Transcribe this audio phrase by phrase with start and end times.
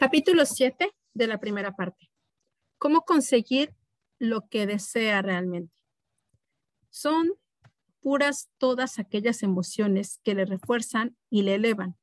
[0.00, 2.10] Capítulo 7 de la primera parte.
[2.78, 3.74] ¿Cómo conseguir
[4.18, 5.74] lo que desea realmente?
[6.88, 7.34] Son
[8.00, 11.98] puras todas aquellas emociones que le refuerzan y le elevan.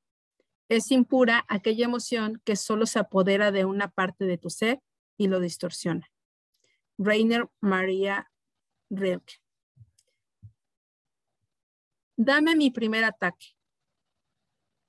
[0.70, 4.79] Es impura aquella emoción que solo se apodera de una parte de tu ser
[5.18, 6.07] y lo distorsiona.
[7.00, 8.32] Rainer Maria
[8.92, 9.42] Rilke.
[12.16, 13.56] Dame mi primer ataque.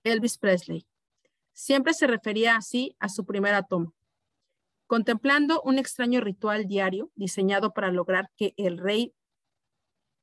[0.04, 0.87] Elvis Presley.
[1.58, 3.92] Siempre se refería así a su primera toma.
[4.86, 9.12] Contemplando un extraño ritual diario diseñado para lograr que el rey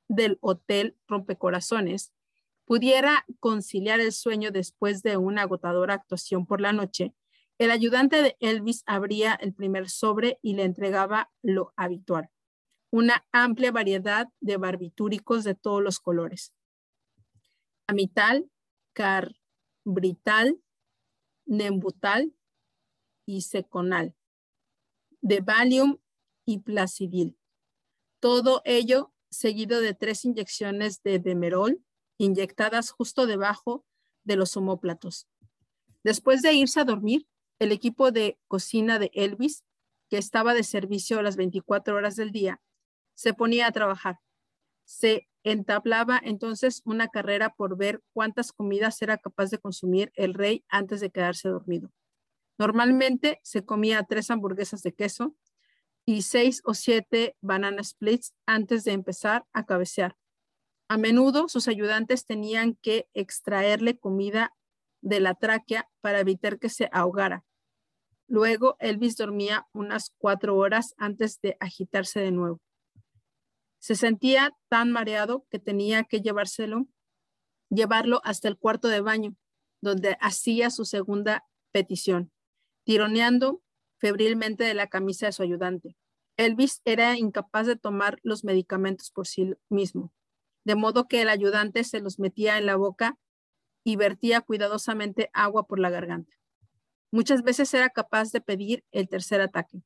[0.08, 2.14] del hotel Rompecorazones
[2.64, 7.14] pudiera conciliar el sueño después de una agotadora actuación por la noche,
[7.58, 12.30] el ayudante de Elvis abría el primer sobre y le entregaba lo habitual,
[12.92, 16.54] una amplia variedad de barbitúricos de todos los colores.
[17.88, 18.50] Amital,
[18.94, 20.62] carbrital,
[21.46, 22.34] nembutal
[23.26, 24.16] y seconal,
[25.22, 25.98] de Valium
[26.46, 27.38] y Placidil.
[28.20, 31.84] Todo ello seguido de tres inyecciones de Demerol
[32.18, 33.86] inyectadas justo debajo
[34.24, 35.28] de los homóplatos.
[36.04, 37.28] Después de irse a dormir,
[37.60, 39.64] el equipo de cocina de Elvis,
[40.10, 42.62] que estaba de servicio las 24 horas del día,
[43.16, 44.20] se ponía a trabajar.
[44.86, 50.66] Se entablaba entonces una carrera por ver cuántas comidas era capaz de consumir el rey
[50.68, 51.92] antes de quedarse dormido.
[52.58, 55.36] Normalmente se comía tres hamburguesas de queso
[56.04, 60.18] y seis o siete banana splits antes de empezar a cabecear.
[60.90, 64.54] A menudo sus ayudantes tenían que extraerle comida
[65.02, 67.44] de la tráquea para evitar que se ahogara.
[68.28, 72.62] Luego Elvis dormía unas cuatro horas antes de agitarse de nuevo.
[73.86, 76.88] Se sentía tan mareado que tenía que llevárselo,
[77.70, 79.36] llevarlo hasta el cuarto de baño,
[79.80, 82.32] donde hacía su segunda petición,
[82.84, 83.62] tironeando
[84.00, 85.96] febrilmente de la camisa de su ayudante.
[86.36, 90.12] Elvis era incapaz de tomar los medicamentos por sí mismo
[90.66, 93.18] de modo que el ayudante se los metía en la boca
[93.86, 96.36] y vertía cuidadosamente agua por la garganta.
[97.12, 99.84] Muchas veces era capaz de pedir el tercer ataque.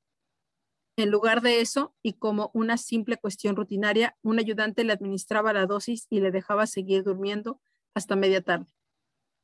[1.00, 5.66] En lugar de eso, y como una simple cuestión rutinaria, un ayudante le administraba la
[5.66, 7.62] dosis y le dejaba seguir durmiendo
[7.94, 8.66] hasta media tarde.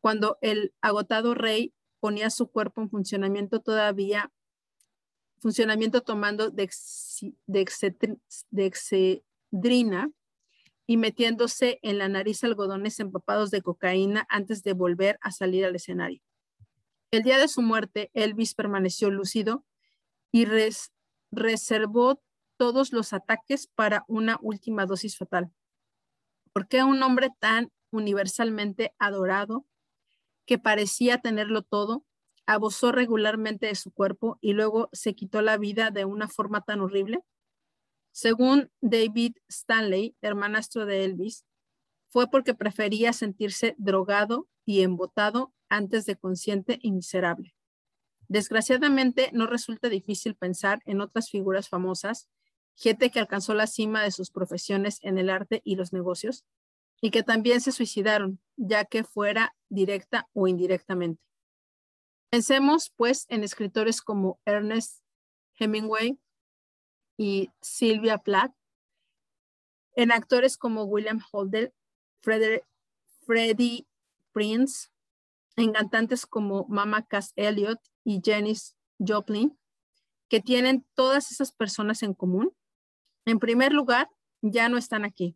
[0.01, 4.33] Cuando el agotado rey ponía su cuerpo en funcionamiento todavía,
[5.39, 6.69] funcionamiento tomando de
[8.51, 10.11] dexedrina,
[10.85, 15.77] y metiéndose en la nariz algodones empapados de cocaína antes de volver a salir al
[15.77, 16.21] escenario.
[17.11, 19.63] El día de su muerte, Elvis permaneció lúcido
[20.33, 20.43] y
[21.35, 22.21] reservó
[22.57, 25.51] todos los ataques para una última dosis fatal.
[26.53, 29.65] ¿Por qué un hombre tan universalmente adorado,
[30.45, 32.05] que parecía tenerlo todo,
[32.45, 36.81] abusó regularmente de su cuerpo y luego se quitó la vida de una forma tan
[36.81, 37.19] horrible?
[38.11, 41.43] Según David Stanley, hermanastro de Elvis,
[42.07, 47.53] fue porque prefería sentirse drogado y embotado antes de consciente y miserable.
[48.27, 52.27] Desgraciadamente, no resulta difícil pensar en otras figuras famosas,
[52.75, 56.43] gente que alcanzó la cima de sus profesiones en el arte y los negocios,
[57.01, 61.21] y que también se suicidaron, ya que fuera directa o indirectamente.
[62.29, 65.01] Pensemos, pues, en escritores como Ernest
[65.59, 66.19] Hemingway,
[67.17, 68.53] y Sylvia Plath,
[69.95, 71.71] en actores como William Holden,
[72.21, 73.87] Freddie
[74.33, 74.89] Prince,
[75.55, 79.59] en cantantes como Mama Cass Elliot y Janis Joplin,
[80.29, 82.55] que tienen todas esas personas en común.
[83.25, 84.09] En primer lugar,
[84.41, 85.35] ya no están aquí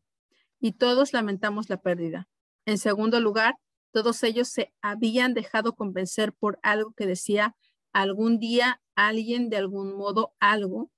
[0.59, 2.29] y todos lamentamos la pérdida.
[2.65, 3.55] En segundo lugar,
[3.91, 7.55] todos ellos se habían dejado convencer por algo que decía
[7.91, 10.91] algún día alguien de algún modo algo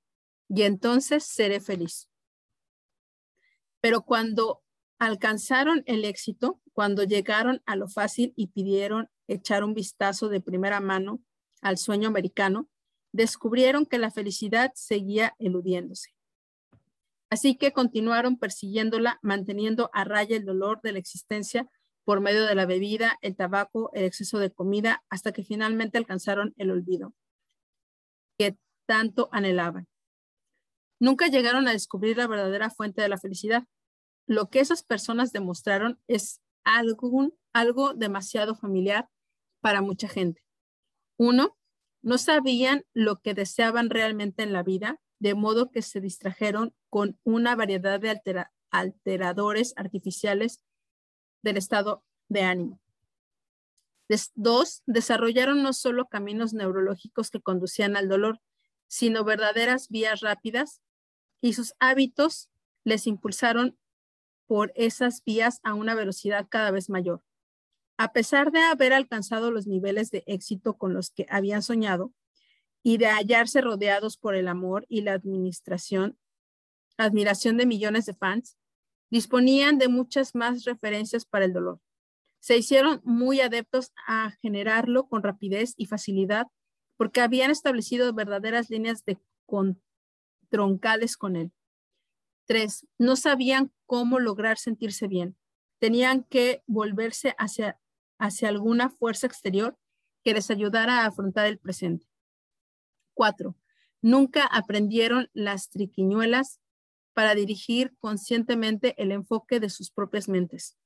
[0.49, 2.09] y entonces seré feliz.
[3.79, 4.61] Pero cuando
[4.99, 10.81] alcanzaron el éxito, cuando llegaron a lo fácil y pidieron echar un vistazo de primera
[10.81, 11.21] mano
[11.61, 12.69] al sueño americano,
[13.13, 16.15] descubrieron que la felicidad seguía eludiéndose.
[17.29, 21.69] Así que continuaron persiguiéndola, manteniendo a raya el dolor de la existencia
[22.03, 26.53] por medio de la bebida, el tabaco, el exceso de comida, hasta que finalmente alcanzaron
[26.57, 27.13] el olvido
[28.37, 29.87] que tanto anhelaban
[31.01, 33.67] nunca llegaron a descubrir la verdadera fuente de la felicidad.
[34.27, 39.09] Lo que esas personas demostraron es algo, demasiado familiar
[39.61, 40.45] para mucha gente.
[41.21, 41.55] Uno,
[42.01, 47.19] no sabían lo que deseaban realmente en la vida, de modo que se distrajeron con
[47.23, 50.63] una variedad de alteradores artificiales
[51.43, 52.81] del estado de ánimo.
[54.33, 58.41] dos, desarrollaron no solo caminos neurológicos que conducían al dolor,
[58.87, 60.81] sino verdaderas vías rápidas
[61.39, 62.49] y sus hábitos
[62.83, 63.77] les impulsaron
[64.47, 67.21] por esas vías a una velocidad cada vez mayor.
[68.01, 72.11] A pesar de haber alcanzado los niveles de éxito con los que habían soñado
[72.81, 76.17] y de hallarse rodeados por el amor y la administración,
[76.97, 78.57] admiración de millones de fans,
[79.11, 81.79] disponían de muchas más referencias para el dolor.
[82.39, 86.47] Se hicieron muy adeptos a generarlo con rapidez y facilidad
[86.97, 89.19] porque habían establecido verdaderas líneas de
[90.49, 91.51] troncales con él.
[92.47, 95.37] Tres, no sabían cómo lograr sentirse bien.
[95.77, 97.79] Tenían que volverse hacia
[98.21, 99.77] hacia alguna fuerza exterior
[100.23, 102.07] que les ayudara a afrontar el presente.
[103.15, 103.57] Cuatro,
[104.01, 106.61] nunca aprendieron las triquiñuelas
[107.13, 110.77] para dirigir conscientemente el enfoque de sus propias mentes.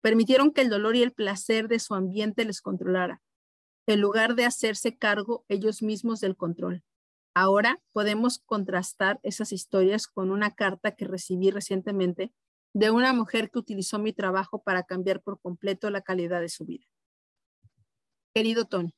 [0.00, 3.20] Permitieron que el dolor y el placer de su ambiente les controlara,
[3.86, 6.84] en lugar de hacerse cargo ellos mismos del control.
[7.34, 12.32] Ahora podemos contrastar esas historias con una carta que recibí recientemente
[12.76, 16.66] de una mujer que utilizó mi trabajo para cambiar por completo la calidad de su
[16.66, 16.84] vida.
[18.34, 18.92] Querido Tony,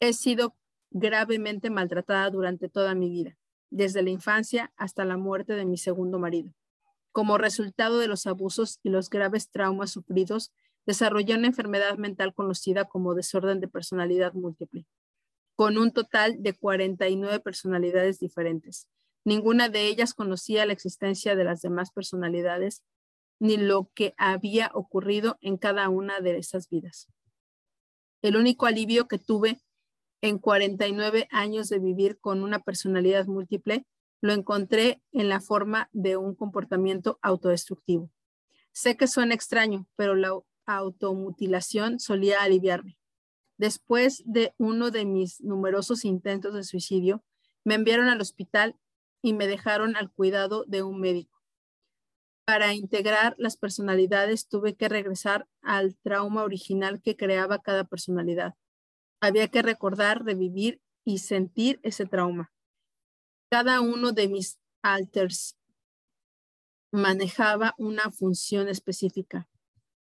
[0.00, 0.56] he sido
[0.90, 3.38] gravemente maltratada durante toda mi vida,
[3.70, 6.52] desde la infancia hasta la muerte de mi segundo marido.
[7.12, 10.52] Como resultado de los abusos y los graves traumas sufridos,
[10.84, 14.84] desarrollé una enfermedad mental conocida como desorden de personalidad múltiple,
[15.54, 18.88] con un total de 49 personalidades diferentes.
[19.24, 22.82] Ninguna de ellas conocía la existencia de las demás personalidades
[23.38, 27.08] ni lo que había ocurrido en cada una de esas vidas.
[28.22, 29.60] El único alivio que tuve
[30.22, 33.86] en 49 años de vivir con una personalidad múltiple
[34.20, 38.10] lo encontré en la forma de un comportamiento autodestructivo.
[38.72, 40.32] Sé que suena extraño, pero la
[40.66, 42.98] automutilación solía aliviarme.
[43.58, 47.24] Después de uno de mis numerosos intentos de suicidio,
[47.64, 48.76] me enviaron al hospital
[49.22, 51.35] y me dejaron al cuidado de un médico.
[52.46, 58.54] Para integrar las personalidades tuve que regresar al trauma original que creaba cada personalidad.
[59.20, 62.52] Había que recordar, revivir y sentir ese trauma.
[63.50, 65.56] Cada uno de mis alters
[66.92, 69.48] manejaba una función específica.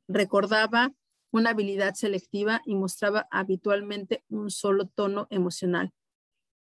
[0.07, 0.91] Recordaba
[1.31, 5.93] una habilidad selectiva y mostraba habitualmente un solo tono emocional.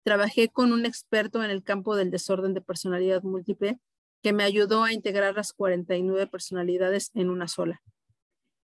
[0.04, 3.78] Trabajé con un experto en el campo del desorden de personalidad múltiple
[4.26, 7.80] que me ayudó a integrar las 49 personalidades en una sola,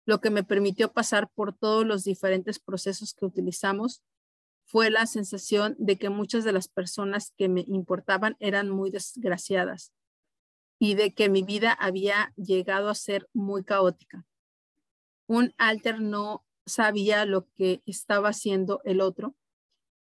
[0.03, 4.01] lo que me permitió pasar por todos los diferentes procesos que utilizamos
[4.65, 9.93] fue la sensación de que muchas de las personas que me importaban eran muy desgraciadas
[10.79, 14.25] y de que mi vida había llegado a ser muy caótica.
[15.27, 19.35] Un alter no sabía lo que estaba haciendo el otro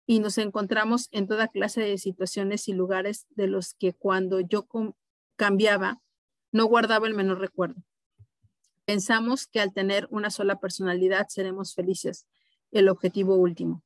[0.07, 4.67] y nos encontramos en toda clase de situaciones y lugares de los que cuando yo
[5.43, 6.01] cambiaba,
[6.53, 7.83] no guardaba el menor recuerdo.
[8.85, 12.29] Pensamos que al tener una sola personalidad seremos felices,
[12.71, 13.83] el objetivo último.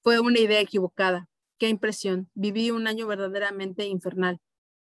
[0.00, 1.28] Fue una idea equivocada.
[1.58, 2.30] Qué impresión.
[2.32, 4.40] Viví un año verdaderamente infernal.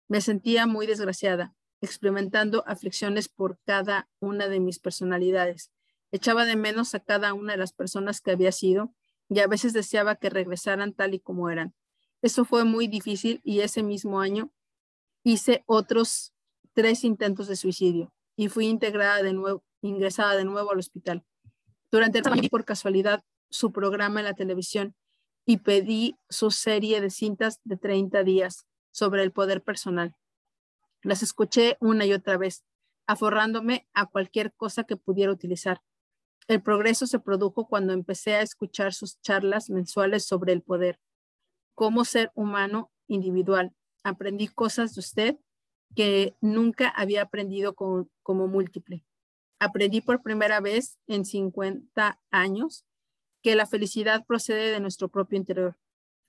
[0.09, 5.71] Me sentía muy desgraciada, experimentando aflicciones por cada una de mis personalidades.
[6.11, 8.93] Echaba de menos a cada una de las personas que había sido
[9.29, 11.73] y a veces deseaba que regresaran tal y como eran.
[12.21, 14.51] Eso fue muy difícil y ese mismo año
[15.27, 16.33] hice otros
[16.73, 21.25] tres intentos de suicidio y fui integrada de nuevo, ingresada de nuevo al hospital.
[21.91, 24.95] Durante el vi por casualidad su programa en la televisión
[25.45, 30.15] y pedí su serie de cintas de 30 días sobre el poder personal.
[31.01, 32.63] Las escuché una y otra vez,
[33.05, 35.81] aforrándome a cualquier cosa que pudiera utilizar.
[36.47, 41.01] El progreso se produjo cuando empecé a escuchar sus charlas mensuales sobre el poder,
[41.75, 43.73] cómo ser humano individual,
[44.07, 45.37] aprendí cosas de usted
[45.95, 49.05] que nunca había aprendido como múltiple.
[49.59, 52.85] Aprendí por primera vez en 50 años
[53.41, 55.77] que la felicidad procede de nuestro propio interior.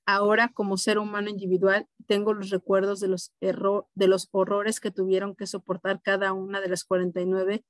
[0.07, 5.37] Ahora, como ser humano individual, tengo los recuerdos de los, de los horrores que tuvieron
[5.37, 7.65] que soportar cada una de las 49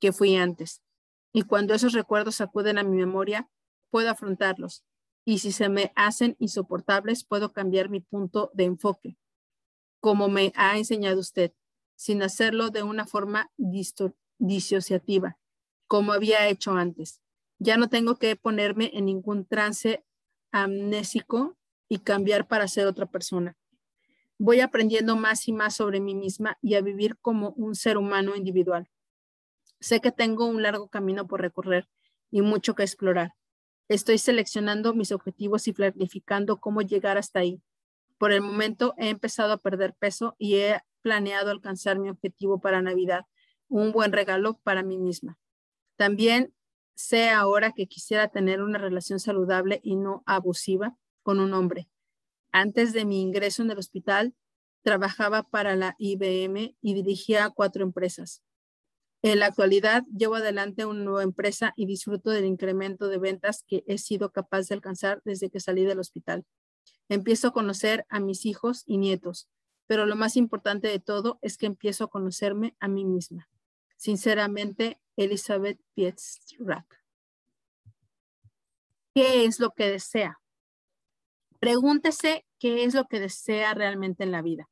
[0.00, 0.82] que fui antes.
[1.32, 3.48] Y cuando esos recuerdos acuden a mi memoria,
[3.90, 4.84] puedo afrontarlos.
[5.24, 9.16] Y si se me hacen insoportables, puedo cambiar mi punto de enfoque
[10.04, 11.54] como me ha enseñado usted,
[11.96, 13.50] sin hacerlo de una forma
[14.36, 15.38] disociativa,
[15.86, 17.22] como había hecho antes.
[17.58, 20.04] Ya no tengo que ponerme en ningún trance
[20.52, 21.56] amnésico
[21.88, 23.56] y cambiar para ser otra persona.
[24.36, 28.36] Voy aprendiendo más y más sobre mí misma y a vivir como un ser humano
[28.36, 28.90] individual.
[29.80, 31.88] Sé que tengo un largo camino por recorrer
[32.30, 33.32] y mucho que explorar,
[33.88, 37.62] Estoy seleccionando mis objetivos y planificando cómo llegar hasta ahí.
[38.24, 42.80] Por el momento he empezado a perder peso y he planeado alcanzar mi objetivo para
[42.80, 43.26] Navidad,
[43.68, 45.38] un buen regalo para mí misma.
[45.96, 46.54] También
[46.94, 51.90] sé ahora que quisiera tener una relación saludable y no abusiva con un hombre.
[52.50, 54.34] Antes de mi ingreso en el hospital,
[54.82, 58.42] trabajaba para la IBM y dirigía cuatro empresas.
[59.20, 63.84] En la actualidad llevo adelante una nueva empresa y disfruto del incremento de ventas que
[63.86, 66.46] he sido capaz de alcanzar desde que salí del hospital.
[67.08, 69.48] Empiezo a conocer a mis hijos y nietos,
[69.86, 73.48] pero lo más importante de todo es que empiezo a conocerme a mí misma.
[73.96, 77.02] Sinceramente, Elizabeth Pietzrak.
[79.14, 80.40] ¿Qué es lo que desea?
[81.60, 84.68] Pregúntese qué es lo que desea realmente en la vida.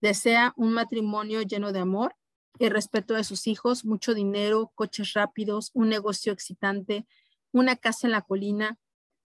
[0.00, 2.16] ¿Desea un matrimonio lleno de amor?
[2.58, 7.06] el respeto de sus hijos, mucho dinero, coches rápidos, un negocio excitante,
[7.52, 8.78] una casa en la colina.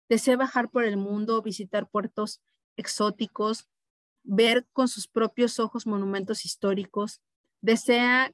[0.08, 2.40] Desea bajar por el mundo, visitar puertos
[2.76, 3.68] exóticos,
[4.22, 7.20] ver con sus propios ojos monumentos históricos.
[7.60, 8.32] Desea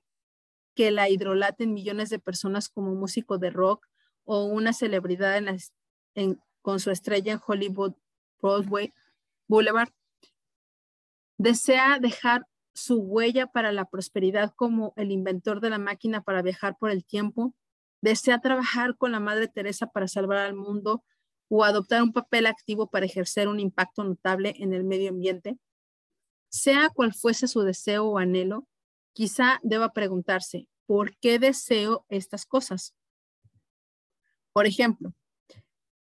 [0.75, 3.87] que la hidrolaten millones de personas como músico de rock
[4.25, 5.41] o una celebridad
[6.63, 7.95] con su estrella en Hollywood
[8.41, 8.93] Broadway
[9.47, 9.91] Boulevard.
[11.39, 16.77] Desea dejar su huella para la prosperidad como el inventor de la máquina para viajar
[16.77, 17.55] por el tiempo,
[18.01, 21.05] desea trabajar con la Madre Teresa para salvar al mundo
[21.49, 25.59] o adoptar un papel activo para ejercer un impacto notable en el medio ambiente,
[26.49, 28.67] sea cual fuese su deseo o anhelo,
[29.13, 32.95] quizá deba preguntarse, ¿por qué deseo estas cosas?
[34.53, 35.13] Por ejemplo,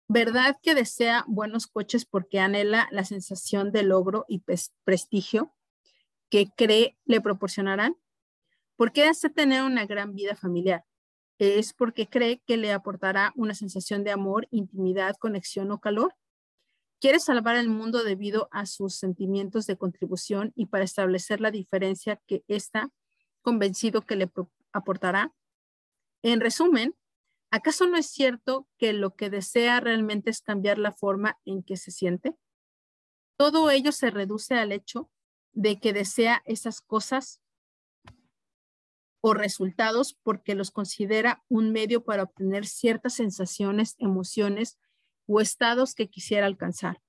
[0.08, 4.42] ¿verdad que desea buenos coches porque anhela la sensación de logro y
[4.84, 5.56] prestigio?
[6.30, 7.96] que cree le proporcionarán?
[8.76, 10.84] ¿Por qué hace tener una gran vida familiar?
[11.38, 16.14] ¿Es porque cree que le aportará una sensación de amor, intimidad, conexión o calor?
[16.98, 22.20] ¿Quiere salvar el mundo debido a sus sentimientos de contribución y para establecer la diferencia
[22.26, 22.90] que está
[23.42, 24.30] convencido que le
[24.72, 25.34] aportará?
[26.22, 26.96] En resumen,
[27.50, 31.76] ¿acaso no es cierto que lo que desea realmente es cambiar la forma en que
[31.76, 32.34] se siente?
[33.36, 35.10] Todo ello se reduce al hecho
[35.52, 37.42] de que desea esas cosas
[39.26, 44.78] o resultados porque los considera un medio para obtener ciertas sensaciones, emociones
[45.26, 47.02] o estados que quisiera alcanzar.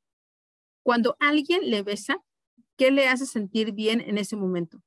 [0.81, 2.23] Cuando alguien le besa,
[2.75, 4.81] ¿qué le hace sentir bien en ese momento?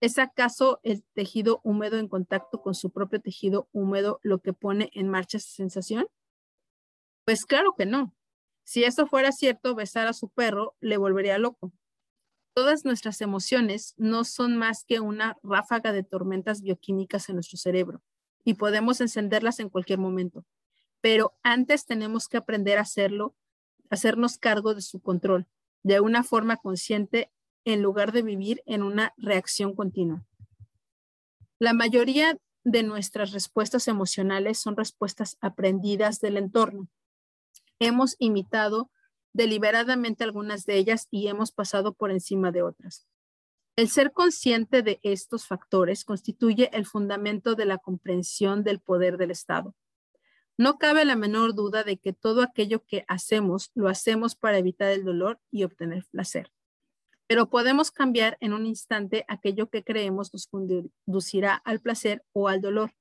[0.00, 4.88] ¿Es acaso el tejido húmedo en contacto con su propio tejido húmedo lo que pone
[4.94, 6.06] en marcha esa sensación?
[7.24, 8.14] Pues claro que no.
[8.62, 11.72] Si eso fuera cierto, besar a su perro le volvería loco.
[12.58, 18.02] Todas nuestras emociones no son más que una ráfaga de tormentas bioquímicas en nuestro cerebro
[18.42, 20.44] y podemos encenderlas en cualquier momento.
[21.00, 23.36] Pero antes tenemos que aprender a hacerlo,
[23.90, 25.46] hacernos cargo de su control
[25.84, 27.30] de una forma consciente
[27.64, 30.26] en lugar de vivir en una reacción continua.
[31.60, 36.88] La mayoría de nuestras respuestas emocionales son respuestas aprendidas del entorno.
[37.78, 38.90] Hemos imitado
[39.32, 43.06] deliberadamente algunas de ellas y hemos pasado por encima de otras.
[43.76, 49.30] El ser consciente de estos factores constituye el fundamento de la comprensión del poder del
[49.30, 49.74] Estado.
[50.56, 54.90] No cabe la menor duda de que todo aquello que hacemos lo hacemos para evitar
[54.90, 56.50] el dolor y obtener placer.
[57.28, 62.60] Pero podemos cambiar en un instante aquello que creemos nos conducirá al placer o al
[62.60, 62.94] dolor,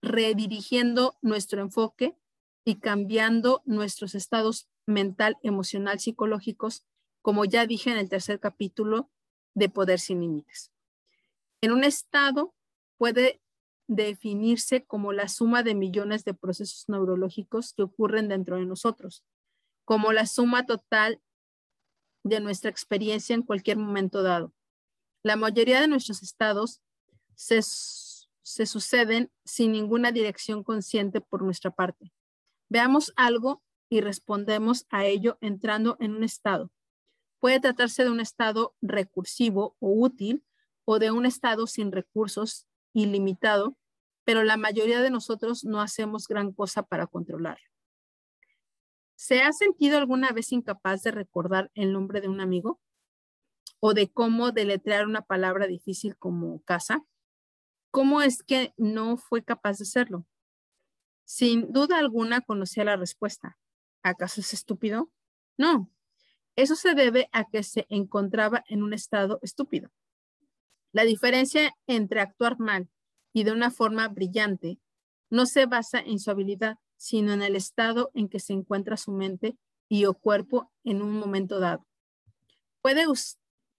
[0.00, 2.16] redirigiendo nuestro enfoque
[2.64, 6.84] y cambiando nuestros estados mental, emocional, psicológicos,
[7.22, 9.10] como ya dije en el tercer capítulo
[9.54, 10.72] de Poder sin Límites.
[11.60, 12.54] En un estado
[12.96, 13.40] puede
[13.88, 19.24] definirse como la suma de millones de procesos neurológicos que ocurren dentro de nosotros,
[19.84, 21.20] como la suma total
[22.24, 24.52] de nuestra experiencia en cualquier momento dado.
[25.22, 26.80] La mayoría de nuestros estados
[27.34, 27.62] se,
[28.66, 32.12] suceden sin ninguna dirección consciente por nuestra parte.
[32.68, 36.70] Veamos algo y respondemos a ello entrando en un estado.
[37.38, 40.44] Puede tratarse de un estado recursivo o útil
[40.84, 43.76] o de un estado sin recursos ilimitado,
[44.24, 47.64] pero la mayoría de nosotros no hacemos gran cosa para controlarlo.
[49.14, 52.80] ¿Se ha sentido alguna vez incapaz de recordar el nombre de un amigo?
[53.80, 57.04] ¿O de cómo deletrear una palabra difícil como casa?
[57.90, 60.26] ¿Cómo es que no fue capaz de hacerlo?
[61.24, 63.58] Sin duda alguna conocía la respuesta.
[64.06, 65.10] ¿Acaso es estúpido?
[65.58, 65.90] No,
[66.54, 69.90] eso se debe a que se encontraba en un estado estúpido.
[70.92, 72.88] La diferencia entre actuar mal
[73.32, 74.78] y de una forma brillante
[75.28, 79.10] no se basa en su habilidad, sino en el estado en que se encuentra su
[79.10, 79.58] mente
[79.88, 81.84] y o cuerpo en un momento dado.
[82.82, 83.06] Puede,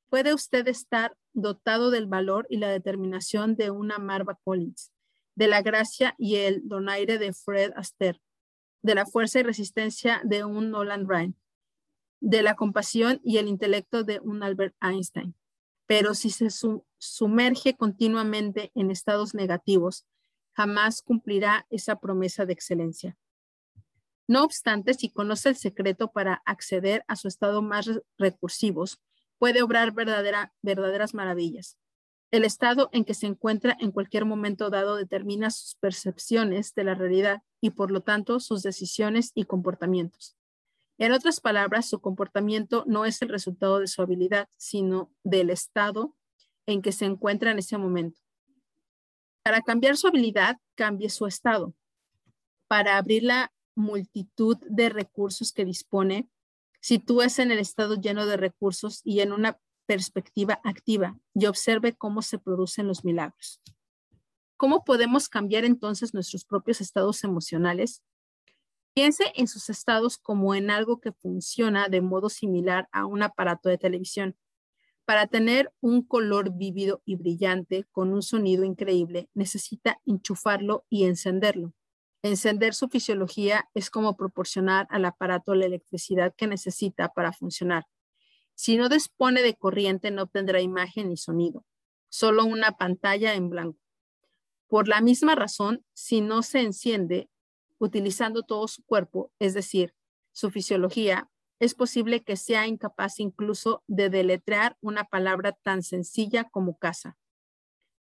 [0.10, 4.92] puede usted estar dotado del valor y la determinación de una Marva Collins,
[5.36, 8.20] de la gracia y el donaire de Fred Astaire,
[8.82, 11.36] de la fuerza y resistencia de un Nolan Ryan,
[12.20, 15.36] de la compasión y el intelecto de un Albert Einstein.
[15.86, 16.50] Pero si se
[16.98, 20.06] sumerge continuamente en estados negativos,
[20.54, 23.18] jamás cumplirá esa promesa de excelencia.
[24.28, 29.00] No obstante, si conoce el secreto para acceder a su estado más recursivos,
[29.38, 31.78] puede obrar verdaderas maravillas.
[32.30, 36.94] El estado en que se encuentra en cualquier momento dado determina sus percepciones de la
[36.94, 40.36] realidad y por lo tanto sus decisiones y comportamientos.
[40.98, 46.16] En otras palabras, su comportamiento no es el resultado de su habilidad, sino del estado
[46.66, 48.20] en que se encuentra en ese momento.
[49.44, 51.74] Para cambiar su habilidad, cambie su estado.
[52.68, 56.28] Para abrir la multitud de recursos que dispone,
[56.82, 62.22] sitúese en el estado lleno de recursos y en una perspectiva activa y observe cómo
[62.22, 63.62] se producen los milagros.
[64.58, 68.04] ¿Cómo podemos cambiar entonces nuestros propios estados emocionales?
[68.94, 73.70] Piense en sus estados como en algo que funciona de modo similar a un aparato
[73.70, 74.36] de televisión.
[75.06, 81.74] Para tener un color vívido y brillante con un sonido increíble, necesita enchufarlo y encenderlo.
[82.24, 87.86] Encender su fisiología es como proporcionar al aparato la electricidad que necesita para funcionar.
[88.58, 91.64] Si no dispone de corriente, no obtendrá imagen ni sonido,
[92.10, 93.80] solo una pantalla en blanco.
[94.68, 97.30] Por la misma razón, si no se enciende
[97.78, 99.94] utilizando todo su cuerpo, es decir,
[100.32, 106.80] su fisiología, es posible que sea incapaz incluso de deletrear una palabra tan sencilla como
[106.80, 107.16] casa.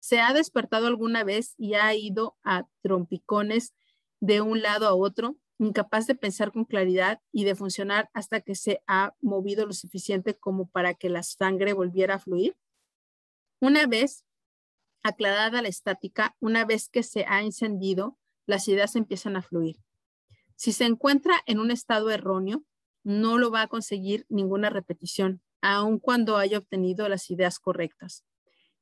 [0.00, 3.75] ¿Se ha despertado alguna vez y ha ido a trompicones
[4.19, 8.55] de un lado a otro, incapaz de pensar con claridad y de funcionar hasta que
[8.55, 12.57] se ha movido lo suficiente como para que la sangre volviera a fluir?
[13.61, 14.25] Una vez
[15.03, 19.77] aclarada la estática, una vez que se ha encendido, las ideas empiezan a fluir.
[20.57, 22.64] Si se encuentra en un estado erróneo,
[23.05, 28.25] no lo va a conseguir ninguna repetición, aun cuando haya obtenido las ideas correctas.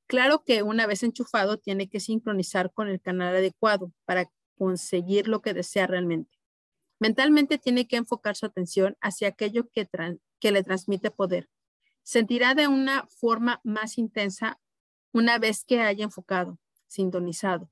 [0.07, 5.43] Claro que una vez enchufado, tiene que sincronizar con el canal adecuado para conseguir lo
[5.43, 6.36] que desea realmente.
[6.99, 9.89] Mentalmente tiene que enfocar su atención hacia aquello que,
[10.51, 11.49] le transmite poder.
[12.03, 14.61] Sentirá de una forma más intensa
[15.13, 17.71] una vez que haya enfocado, sintonizado.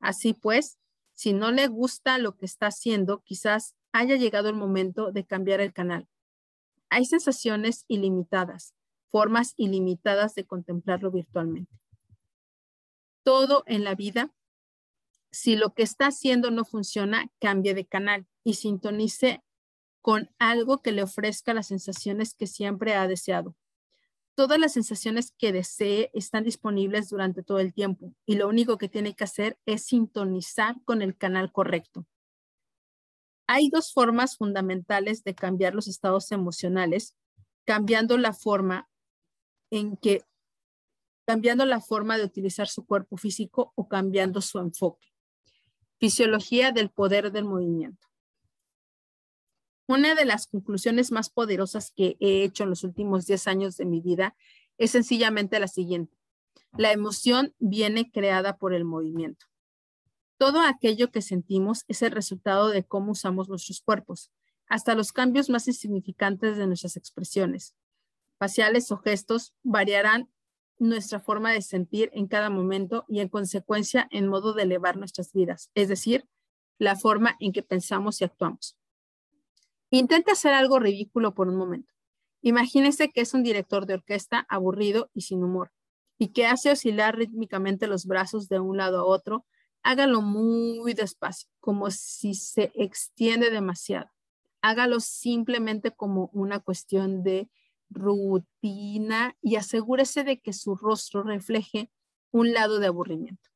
[0.00, 0.78] Así pues,
[1.14, 5.60] si no le gusta lo que está haciendo, quizás haya llegado el momento de cambiar
[5.60, 6.08] el canal.
[6.88, 8.74] Hay sensaciones ilimitadas,
[9.10, 11.72] formas ilimitadas de contemplarlo virtualmente.
[13.22, 14.32] Todo en la vida
[15.32, 19.42] si lo que está haciendo no funciona, cambie de canal y sintonice
[20.00, 23.56] con algo que le ofrezca las sensaciones que siempre ha deseado.
[24.34, 28.88] Todas las sensaciones que desee están disponibles durante todo el tiempo y lo único que
[28.88, 32.06] tiene que hacer es sintonizar con el canal correcto.
[33.46, 37.14] Hay dos formas fundamentales de cambiar los estados emocionales,
[37.64, 38.88] cambiando la forma
[39.70, 40.24] en que
[41.26, 45.08] cambiando la forma de utilizar su cuerpo físico o cambiando su enfoque.
[45.98, 48.11] Fisiología del poder del movimiento.
[49.86, 53.84] Una de las conclusiones más poderosas que he hecho en los últimos 10 años de
[53.84, 54.36] mi vida
[54.78, 56.16] es sencillamente la siguiente.
[56.76, 59.46] La emoción viene creada por el movimiento.
[60.38, 64.32] Todo aquello que sentimos es el resultado de cómo usamos nuestros cuerpos,
[64.66, 67.74] hasta los cambios más insignificantes de nuestras expresiones.
[68.38, 70.30] Faciales o gestos variarán
[70.78, 75.32] nuestra forma de sentir en cada momento y en consecuencia en modo de elevar nuestras
[75.32, 76.26] vidas, es decir,
[76.78, 78.76] la forma en que pensamos y actuamos.
[79.94, 81.92] Intente hacer algo ridículo por un momento.
[82.40, 85.70] Imagínese que es un director de orquesta aburrido y sin humor
[86.16, 89.44] y que hace oscilar rítmicamente los brazos de un lado a otro.
[89.82, 94.10] Hágalo muy despacio, como si se extiende demasiado.
[94.62, 97.50] Hágalo simplemente como una cuestión de
[97.90, 101.90] rutina y asegúrese de que su rostro refleje
[102.30, 103.50] un lado de aburrimiento.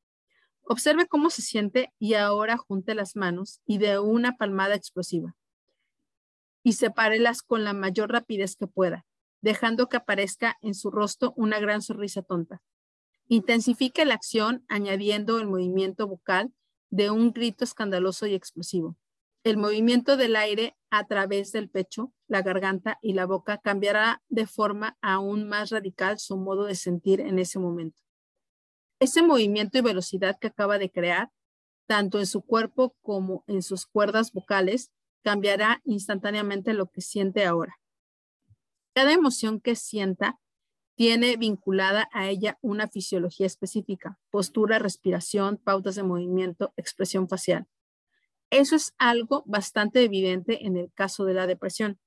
[0.64, 5.34] Observe cómo se siente y ahora junte las manos y de una palmada explosiva
[6.66, 9.06] y sepárelas con la mayor rapidez que pueda,
[9.40, 12.60] dejando que aparezca en su rostro una gran sonrisa tonta.
[13.28, 16.52] Intensifique la acción añadiendo el movimiento vocal
[16.90, 18.96] de un grito escandaloso y explosivo.
[19.44, 24.48] El movimiento del aire a través del pecho, la garganta y la boca cambiará de
[24.48, 28.02] forma aún más radical su modo de sentir en ese momento.
[28.98, 31.30] Ese movimiento y velocidad que acaba de crear
[31.86, 34.90] tanto en su cuerpo como en sus cuerdas vocales,
[35.26, 37.80] cambiará instantáneamente lo que siente ahora.
[38.94, 40.38] Cada emoción que sienta
[40.94, 47.66] tiene vinculada a ella una fisiología específica, postura, respiración, pautas de movimiento, expresión facial.
[48.50, 51.98] Eso es algo bastante evidente en el caso de la depresión.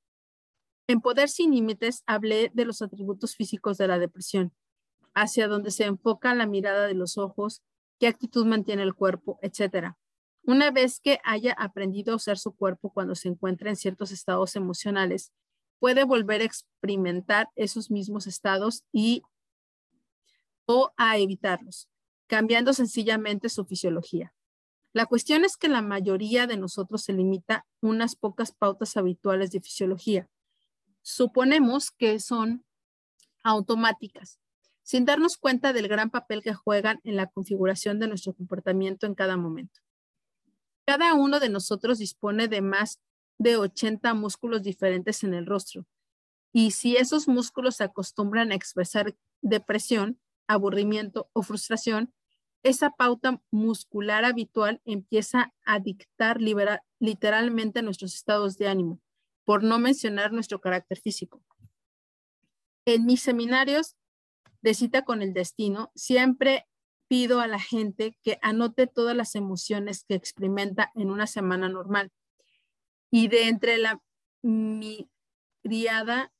[0.87, 4.53] En Poder sin Límites hablé de los atributos físicos de la depresión,
[5.13, 7.63] hacia donde se enfoca la mirada de los ojos,
[7.99, 9.97] qué actitud mantiene el cuerpo, etc.
[10.49, 14.55] Una vez que haya aprendido a usar su cuerpo cuando se encuentra en ciertos estados
[14.55, 15.31] emocionales,
[15.77, 19.21] puede volver a experimentar esos mismos estados y
[20.65, 21.87] o a evitarlos,
[22.25, 24.33] cambiando sencillamente su fisiología.
[24.91, 29.61] La cuestión es que la mayoría de nosotros se limita unas pocas pautas habituales de
[29.61, 30.31] fisiología.
[31.03, 32.65] Suponemos que son
[33.43, 34.39] automáticas,
[34.81, 39.13] sin darnos cuenta del gran papel que juegan en la configuración de nuestro comportamiento en
[39.13, 39.79] cada momento.
[40.89, 42.99] Cada uno de nosotros dispone de más
[43.37, 45.85] de 80 músculos diferentes en el rostro.
[46.51, 52.11] Y si esos músculos se acostumbran a expresar depresión, aburrimiento o frustración,
[52.63, 58.99] esa pauta muscular habitual empieza a dictar literalmente nuestros estados de ánimo,
[59.45, 61.39] por no mencionar nuestro carácter físico.
[62.85, 63.95] En mis seminarios
[64.63, 66.65] de cita con el destino, siempre
[67.09, 72.11] pido a la gente que anote todas las emociones que experimenta en una semana normal.
[73.11, 74.01] Y de entre la
[74.41, 76.31] miriada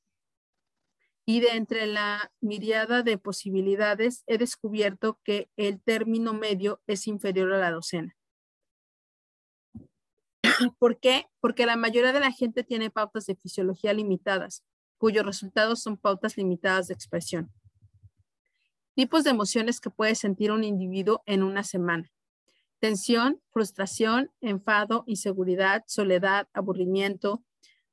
[1.26, 7.52] y de entre la miriada de posibilidades he descubierto que el término medio es inferior
[7.52, 8.16] a la docena.
[10.78, 11.26] ¿Por qué?
[11.40, 14.64] Porque la mayoría de la gente tiene pautas de fisiología limitadas,
[14.98, 17.52] cuyos resultados son pautas limitadas de expresión.
[19.00, 22.12] Tipos de emociones que puede sentir un individuo en una semana.
[22.80, 27.42] Tensión, frustración, enfado, inseguridad, soledad, aburrimiento,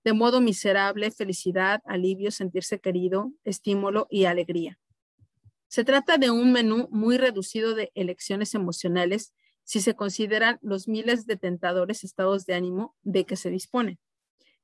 [0.03, 4.79] de modo miserable, felicidad, alivio, sentirse querido, estímulo y alegría.
[5.69, 11.25] Se trata de un menú muy reducido de elecciones emocionales si se consideran los miles
[11.25, 13.97] de tentadores estados de ánimo de que se dispone.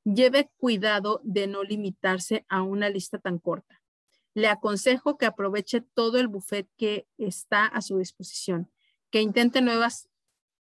[0.03, 3.82] Lleve cuidado de no limitarse a una lista tan corta.
[4.33, 8.71] Le aconsejo que aproveche todo el buffet que está a su disposición,
[9.11, 10.09] que intente nuevas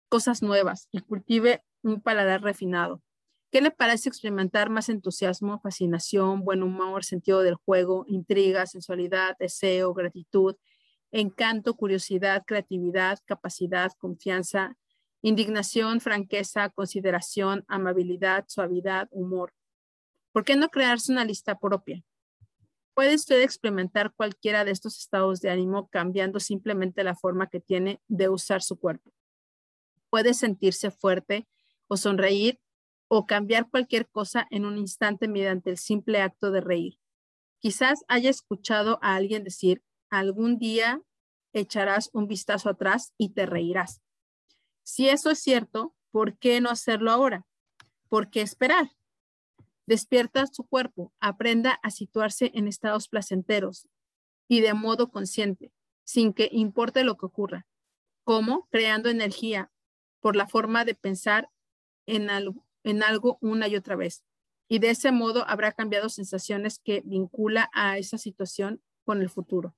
[0.09, 3.01] cosas nuevas y cultive un paladar refinado.
[3.51, 9.93] ¿Qué le parece experimentar más entusiasmo, fascinación, buen humor, sentido del juego, intriga, sensualidad, deseo,
[9.93, 10.55] gratitud,
[11.11, 14.75] encanto, curiosidad, creatividad, capacidad, confianza,
[15.21, 19.53] indignación, franqueza, consideración, amabilidad, suavidad, humor?
[20.33, 22.03] ¿Por qué no crearse una lista propia?
[22.97, 28.01] Puede usted experimentar cualquiera de estos estados de ánimo cambiando simplemente la forma que tiene
[28.07, 29.13] de usar su cuerpo.
[30.09, 31.47] Puede sentirse fuerte
[31.87, 32.59] o sonreír
[33.07, 36.97] o cambiar cualquier cosa en un instante mediante el simple acto de reír.
[37.59, 40.99] Quizás haya escuchado a alguien decir, algún día
[41.53, 44.01] echarás un vistazo atrás y te reirás.
[44.81, 47.45] Si eso es cierto, ¿por qué no hacerlo ahora?
[48.09, 48.96] ¿Por qué esperar?
[49.87, 53.87] Despierta su cuerpo, aprenda a situarse en estados placenteros
[54.47, 55.71] y de modo consciente,
[56.03, 57.65] sin que importe lo que ocurra.
[58.25, 58.67] ¿Cómo?
[58.69, 59.71] Creando energía
[60.19, 61.49] por la forma de pensar
[62.05, 64.25] en algo, en algo una y otra vez.
[64.67, 69.73] Y de ese modo habrá cambiado sensaciones que vincula a esa situación con el futuro.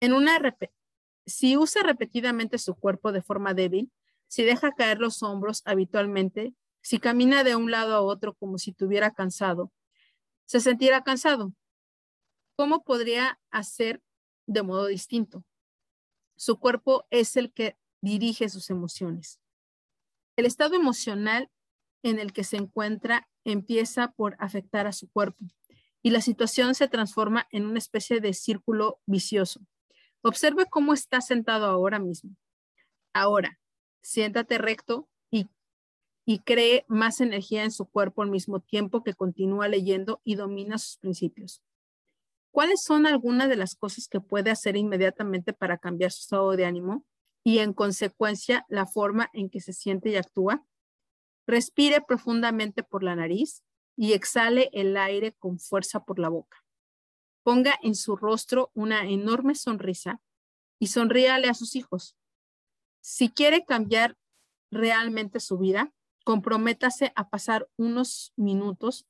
[0.00, 0.38] En una
[1.24, 3.90] si usa repetidamente su cuerpo de forma débil,
[4.26, 8.70] si deja caer los hombros habitualmente, si camina de un lado a otro como si
[8.70, 9.72] estuviera cansado,
[10.46, 11.52] se sentirá cansado.
[12.56, 14.02] ¿Cómo podría hacer
[14.46, 15.44] de modo distinto?
[16.36, 19.40] Su cuerpo es el que dirige sus emociones.
[20.36, 21.50] El estado emocional
[22.02, 25.44] en el que se encuentra empieza por afectar a su cuerpo
[26.02, 29.60] y la situación se transforma en una especie de círculo vicioso.
[30.22, 32.36] Observe cómo está sentado ahora mismo.
[33.12, 33.58] Ahora,
[34.00, 35.08] siéntate recto
[36.30, 40.76] y, cree más energía en su cuerpo al mismo tiempo que continúa leyendo y domina
[40.76, 41.62] sus principios.
[42.50, 46.66] ¿Cuáles son algunas de las cosas que puede hacer inmediatamente para cambiar su estado de
[46.66, 47.06] ánimo
[47.44, 50.62] y en consecuencia la forma en que se siente y actúa?
[51.46, 53.62] Respire profundamente por la nariz
[53.96, 56.62] y exhale el aire con fuerza por la boca.
[57.42, 60.20] Ponga en su rostro una enorme sonrisa
[60.78, 62.18] y sonríale a sus hijos.
[63.00, 64.18] Si quiere cambiar
[64.70, 65.94] realmente su vida,
[66.28, 69.06] comprométase a pasar unos minutos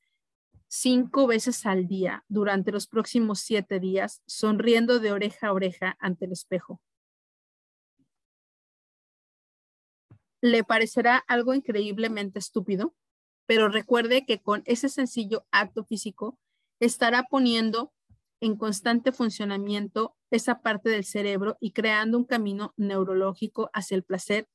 [0.69, 6.27] cinco veces al día durante los próximos siete días, sonriendo de oreja a oreja ante
[6.27, 6.81] el espejo.
[10.41, 12.95] le parecerá algo increíblemente estúpido,
[13.47, 16.39] pero recuerde que con ese sencillo acto físico
[16.79, 17.93] estará poniendo
[18.41, 24.47] en constante funcionamiento esa parte del cerebro y creando un camino neurológico hacia el placer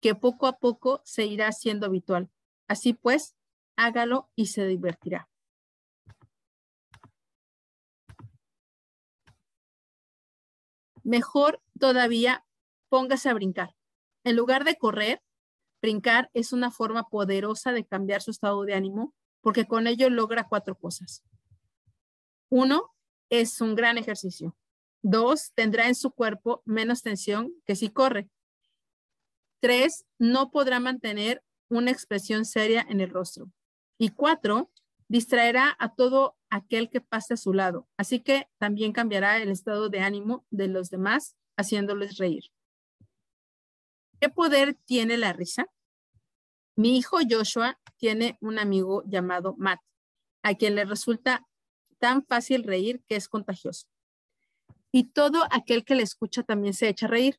[0.00, 2.30] que poco a poco se irá haciendo habitual.
[2.68, 3.36] Así pues,
[3.76, 5.28] hágalo y se divertirá.
[11.02, 12.44] Mejor todavía,
[12.88, 13.74] póngase a brincar.
[14.24, 15.22] En lugar de correr,
[15.80, 20.46] brincar es una forma poderosa de cambiar su estado de ánimo porque con ello logra
[20.48, 21.24] cuatro cosas.
[22.50, 22.94] Uno,
[23.30, 24.56] es un gran ejercicio.
[25.02, 28.28] Dos, tendrá en su cuerpo menos tensión que si corre.
[29.60, 33.50] Tres, no podrá mantener una expresión seria en el rostro.
[33.98, 34.70] Y cuatro,
[35.08, 37.88] distraerá a todo aquel que pase a su lado.
[37.96, 42.44] Así que también cambiará el estado de ánimo de los demás, haciéndoles reír.
[44.20, 45.66] ¿Qué poder tiene la risa?
[46.76, 49.80] Mi hijo Joshua tiene un amigo llamado Matt,
[50.42, 51.46] a quien le resulta
[51.98, 53.86] tan fácil reír que es contagioso.
[54.92, 57.38] Y todo aquel que le escucha también se echa a reír.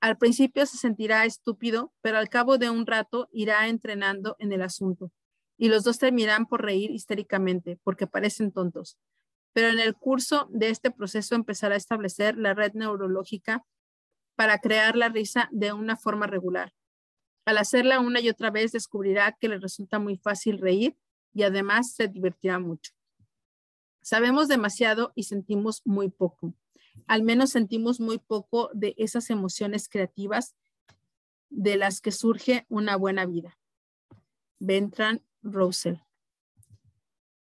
[0.00, 4.62] Al principio se sentirá estúpido, pero al cabo de un rato irá entrenando en el
[4.62, 5.10] asunto
[5.58, 8.96] y los dos terminarán por reír histéricamente porque parecen tontos.
[9.52, 13.64] Pero en el curso de este proceso empezará a establecer la red neurológica
[14.36, 16.72] para crear la risa de una forma regular.
[17.48, 20.98] Al hacerla una y otra vez, descubrirá que le resulta muy fácil reír
[21.32, 22.92] y además se divertirá mucho.
[24.02, 26.52] Sabemos demasiado y sentimos muy poco.
[27.06, 30.56] Al menos sentimos muy poco de esas emociones creativas
[31.48, 33.58] de las que surge una buena vida.
[34.58, 35.96] Ventran Russell.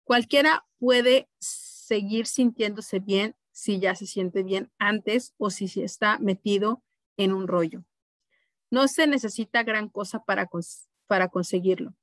[0.04, 6.84] Cualquiera puede seguir sintiéndose bien si ya se siente bien antes o si está metido
[7.18, 7.84] en un rollo.
[8.70, 10.50] No se necesita gran cosa para,
[11.08, 11.96] para conseguirlo,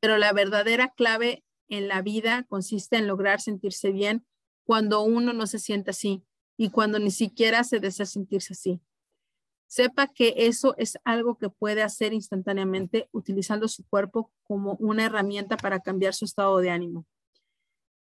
[0.00, 4.26] pero la verdadera clave en la vida consiste en lograr sentirse bien
[4.64, 6.22] cuando uno no se siente así
[6.56, 8.80] y cuando ni siquiera se desea sentirse así.
[9.66, 15.56] Sepa que eso es algo que puede hacer instantáneamente utilizando su cuerpo como una herramienta
[15.56, 17.06] para cambiar su estado de ánimo.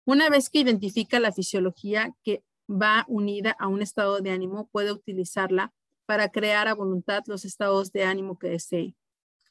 [0.05, 4.91] Una vez que identifica la fisiología que va unida a un estado de ánimo, puede
[4.91, 5.73] utilizarla
[6.11, 8.97] para crear a voluntad los estados de ánimo que desee.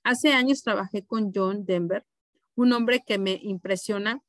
[0.05, 2.05] Hace años trabajé con John Denver,
[2.55, 4.23] un hombre que me impresiona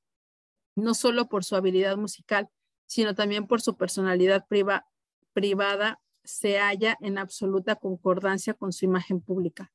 [0.74, 2.48] no solo por su habilidad musical,
[2.86, 9.74] sino también por su personalidad privada, se halla en absoluta concordancia con su imagen pública.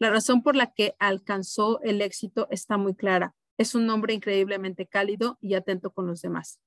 [0.00, 3.36] La razón por la que alcanzó el éxito está muy clara.
[3.58, 6.58] Es un hombre increíblemente cálido y atento con los demás.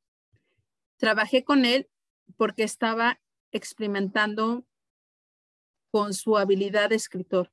[0.96, 1.90] Trabajé con él
[2.38, 3.20] porque estaba
[3.52, 4.66] experimentando
[5.94, 7.52] con su habilidad de escritor.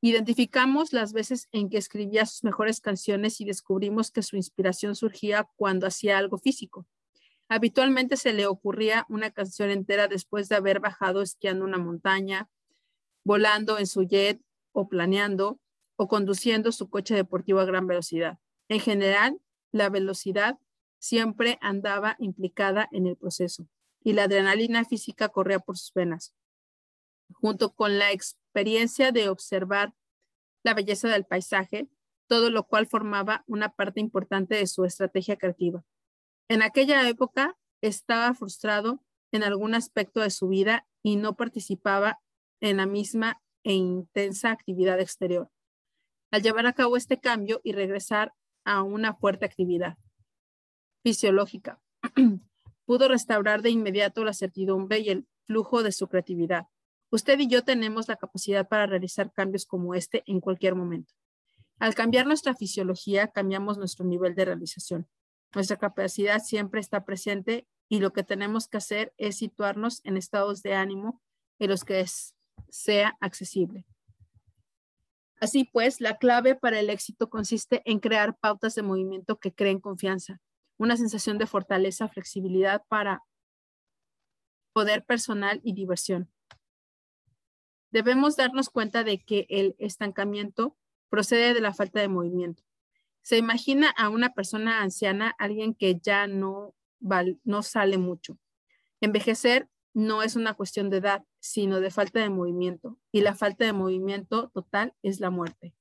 [0.00, 5.48] Identificamos las veces en que escribía sus mejores canciones y descubrimos que su inspiración surgía
[5.54, 6.88] cuando hacía algo físico.
[7.48, 12.50] Habitualmente se le ocurría una canción entera después de haber bajado esquiando una montaña,
[13.22, 15.60] volando en su jet o planeando
[15.94, 18.40] o conduciendo su coche deportivo a gran velocidad.
[18.68, 19.40] En general,
[19.70, 20.58] la velocidad
[20.98, 23.68] siempre andaba implicada en el proceso
[24.02, 26.34] y la adrenalina física corría por sus venas.
[27.32, 29.94] Junto con la experiencia de observar
[30.62, 31.88] la belleza del paisaje,
[32.28, 35.84] todo lo cual formaba una parte importante de su estrategia creativa.
[36.48, 42.20] En aquella época estaba frustrado en algún aspecto de su vida y no participaba
[42.60, 45.50] en la misma e intensa actividad exterior.
[46.30, 48.32] Al llevar a cabo este cambio y regresar
[48.64, 49.96] a una fuerte actividad
[51.02, 51.80] fisiológica,
[52.84, 56.66] pudo restaurar de inmediato la certidumbre y el flujo de su creatividad.
[57.10, 61.12] Usted y yo tenemos la capacidad para realizar cambios como este en cualquier momento.
[61.80, 65.08] Al cambiar nuestra fisiología, cambiamos nuestro nivel de realización.
[65.54, 70.62] Nuestra capacidad siempre está presente y lo que tenemos que hacer es situarnos en estados
[70.62, 71.20] de ánimo
[71.58, 72.04] en los que
[72.68, 73.84] sea accesible.
[75.40, 79.80] Así pues, la clave para el éxito consiste en crear pautas de movimiento que creen
[79.80, 80.40] confianza,
[80.76, 83.24] una sensación de fortaleza, flexibilidad para
[84.72, 86.30] poder personal y diversión.
[87.90, 90.76] Debemos darnos cuenta de que el estancamiento
[91.08, 92.62] procede de la falta de movimiento.
[93.22, 96.74] Se imagina a una persona anciana, alguien que ya no,
[97.62, 98.38] sale mucho.
[99.00, 102.98] Envejecer no es una cuestión de edad, sino de falta de movimiento.
[103.12, 105.74] Y la falta de movimiento total es la muerte.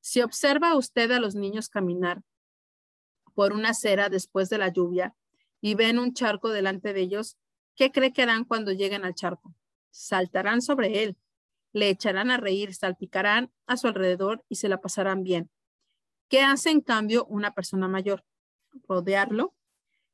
[0.00, 2.22] Si observa usted a los niños caminar
[3.34, 5.14] por una acera después de la lluvia
[5.60, 7.38] y ven un charco delante de ellos,
[7.76, 9.54] ¿qué cree que harán cuando lleguen al charco?
[9.90, 11.16] Saltarán sobre él,
[11.72, 15.50] le echarán a reír, salpicarán a su alrededor y se la pasarán bien.
[16.28, 18.24] ¿Qué hace en cambio una persona mayor?
[18.86, 19.54] Rodearlo.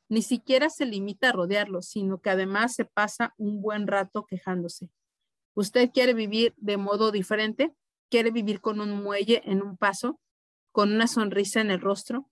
[0.08, 4.90] Ni siquiera se limita a rodearlo, sino que además se pasa un buen rato quejándose.
[5.54, 7.74] ¿Usted quiere vivir de modo diferente?
[8.10, 10.20] ¿Quiere vivir con un muelle en un paso?
[10.72, 12.30] ¿Con una sonrisa en el rostro?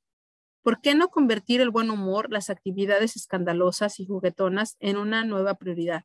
[0.62, 5.54] ¿Por qué no convertir el buen humor, las actividades escandalosas y juguetonas en una nueva
[5.54, 6.04] prioridad?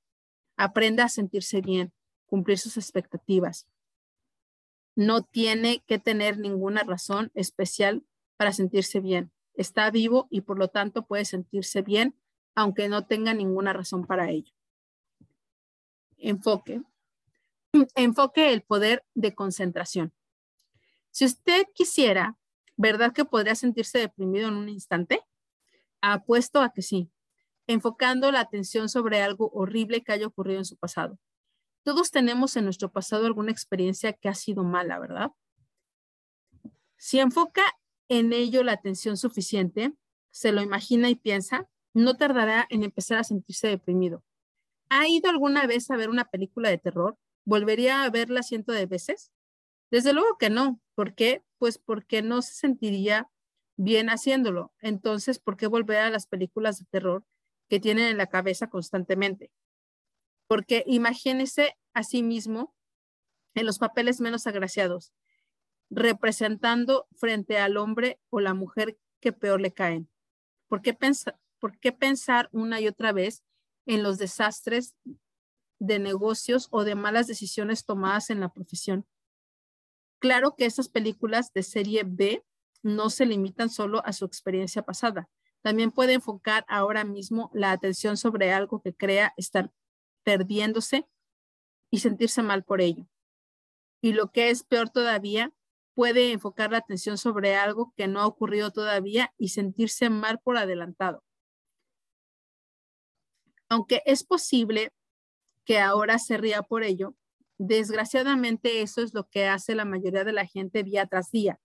[0.57, 1.93] Aprenda a sentirse bien,
[2.25, 3.67] cumplir sus expectativas.
[4.95, 8.03] No tiene que tener ninguna razón especial
[8.35, 9.31] para sentirse bien.
[9.53, 12.15] Está vivo y por lo tanto puede sentirse bien
[12.55, 14.51] aunque no tenga ninguna razón para ello.
[16.17, 16.81] Enfoque.
[17.95, 20.11] Enfoque el poder de concentración.
[21.11, 22.37] Si usted quisiera
[22.77, 25.21] ¿verdad que podría sentirse deprimido en un instante?
[25.99, 27.11] Apuesto a que sí,
[27.67, 31.19] enfocando la atención sobre algo horrible que haya ocurrido en su pasado.
[31.83, 35.31] Todos tenemos en nuestro pasado alguna experiencia que ha sido mala, ¿verdad?
[36.97, 37.63] Si enfoca
[38.09, 39.93] en ello la atención suficiente,
[40.31, 44.23] se lo imagina y piensa, no tardará en empezar a sentirse deprimido.
[44.89, 47.17] ¿Ha ido alguna vez a ver una película de terror?
[47.45, 49.31] ¿Volvería a verla cientos de veces?
[49.91, 50.79] Desde luego que no.
[50.95, 51.43] ¿Por qué?
[51.57, 53.29] Pues porque no se sentiría
[53.77, 54.73] bien haciéndolo.
[54.79, 57.23] Entonces, ¿por qué volver a las películas de terror
[57.69, 59.51] que tienen en la cabeza constantemente?
[60.47, 62.73] Porque imagínese a sí mismo
[63.55, 65.13] en los papeles menos agraciados,
[65.89, 70.09] representando frente al hombre o la mujer que peor le caen.
[70.67, 70.97] ¿Por qué,
[71.59, 73.43] ¿Por qué pensar una y otra vez
[73.85, 74.95] en los desastres
[75.79, 79.07] de negocios o de malas decisiones tomadas en la profesión?
[80.19, 82.43] Claro que estas películas de serie B
[82.83, 85.29] no se limitan solo a su experiencia pasada.
[85.61, 89.71] También puede enfocar ahora mismo la atención sobre algo que crea estar
[90.23, 91.07] perdiéndose
[91.89, 93.07] y sentirse mal por ello.
[94.01, 95.51] Y lo que es peor todavía,
[95.93, 100.57] puede enfocar la atención sobre algo que no ha ocurrido todavía y sentirse mal por
[100.57, 101.23] adelantado.
[103.67, 104.93] Aunque es posible
[105.65, 107.15] que ahora se ría por ello,
[107.59, 111.59] Desgraciadamente eso es lo que hace la mayoría de la gente día tras día.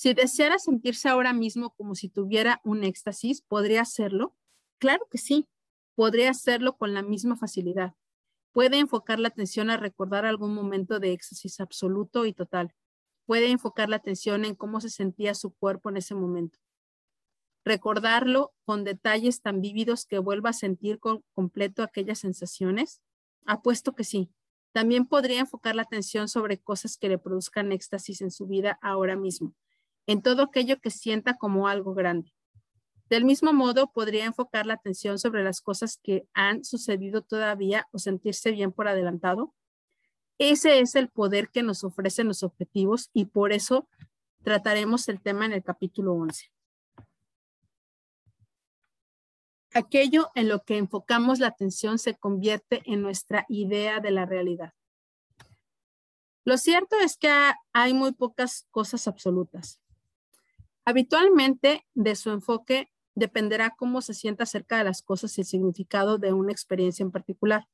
[0.00, 4.34] Si deseara sentirse ahora mismo como si tuviera un éxtasis, ¿podría hacerlo?
[4.78, 5.46] Claro que sí,
[5.94, 7.92] podría hacerlo con la misma facilidad.
[8.52, 12.74] Puede enfocar la atención a recordar algún momento de éxtasis absoluto y total.
[13.26, 16.58] Puede enfocar la atención en cómo se sentía su cuerpo en ese momento.
[17.66, 23.02] Recordarlo con detalles tan vívidos que vuelva a sentir con completo aquellas sensaciones.
[23.44, 24.32] Apuesto que sí.
[24.72, 29.14] También podría enfocar la atención sobre cosas que le produzcan éxtasis en su vida ahora
[29.14, 29.54] mismo,
[30.10, 32.34] en todo aquello que sienta como algo grande.
[33.08, 37.98] Del mismo modo, podría enfocar la atención sobre las cosas que han sucedido todavía o
[38.00, 39.54] sentirse bien por adelantado.
[40.38, 43.88] Ese es el poder que nos ofrecen los objetivos y por eso
[44.42, 46.50] trataremos el tema en el capítulo 11.
[49.72, 54.74] aquello en lo que enfocamos la atención se convierte en nuestra idea de la realidad.
[56.44, 57.30] Lo cierto es que
[57.72, 59.80] hay muy pocas cosas absolutas.
[60.84, 66.18] Habitualmente de su enfoque dependerá cómo se sienta acerca de las cosas y el significado
[66.18, 67.66] de una experiencia en particular.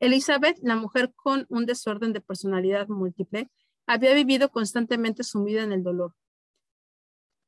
[0.00, 3.50] Elizabeth, la mujer con un desorden de personalidad múltiple,
[3.86, 6.14] había vivido constantemente sumida en el dolor.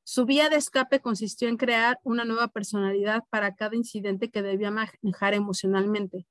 [0.04, 4.70] Su vía de escape consistió en crear una nueva personalidad para cada incidente que debía
[4.70, 6.26] manejar emocionalmente.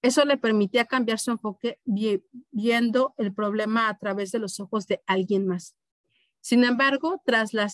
[0.00, 5.02] Eso le permitía cambiar su enfoque viendo el problema a través de los ojos de
[5.06, 5.74] alguien más.
[6.40, 7.68] Sin embargo, tras la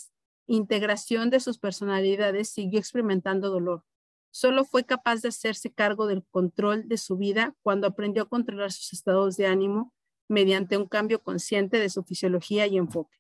[0.47, 3.85] integración de sus personalidades, siguió experimentando dolor.
[4.31, 8.73] Solo fue capaz de hacerse cargo del control de su vida cuando aprendió a controlar
[8.73, 9.93] sus estados de ánimo
[10.29, 13.17] mediante un cambio consciente de su fisiología y enfoque.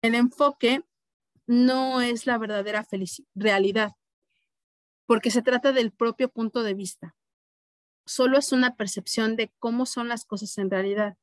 [0.00, 0.84] El enfoque
[1.46, 2.86] no es la verdadera
[3.34, 3.92] realidad,
[5.06, 7.16] porque se trata del propio punto de vista.
[8.06, 11.18] Solo es una percepción de cómo son las cosas en realidad.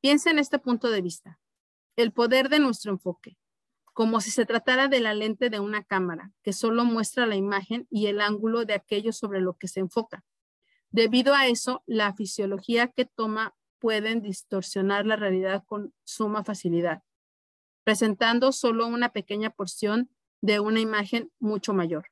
[0.00, 1.40] Piensa en este punto de vista,
[1.96, 3.36] el poder de nuestro enfoque
[3.92, 7.86] como si se tratara de la lente de una cámara, que solo muestra la imagen
[7.90, 10.24] y el ángulo de aquello sobre lo que se enfoca.
[10.90, 17.02] Debido a eso, la fisiología que toma pueden distorsionar la realidad con suma facilidad,
[17.84, 22.06] presentando solo una pequeña porción de una imagen mucho mayor.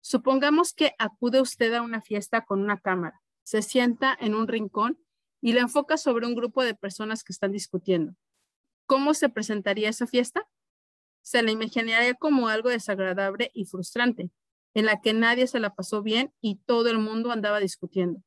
[0.00, 4.98] Supongamos que acude usted a una fiesta con una cámara, se sienta en un rincón
[5.40, 8.14] y la enfoca sobre un grupo de personas que están discutiendo.
[8.86, 10.46] ¿Cómo se presentaría esa fiesta?
[11.24, 14.30] se la imaginaría como algo desagradable y frustrante,
[14.74, 18.20] en la que nadie se la pasó bien y todo el mundo andaba discutiendo.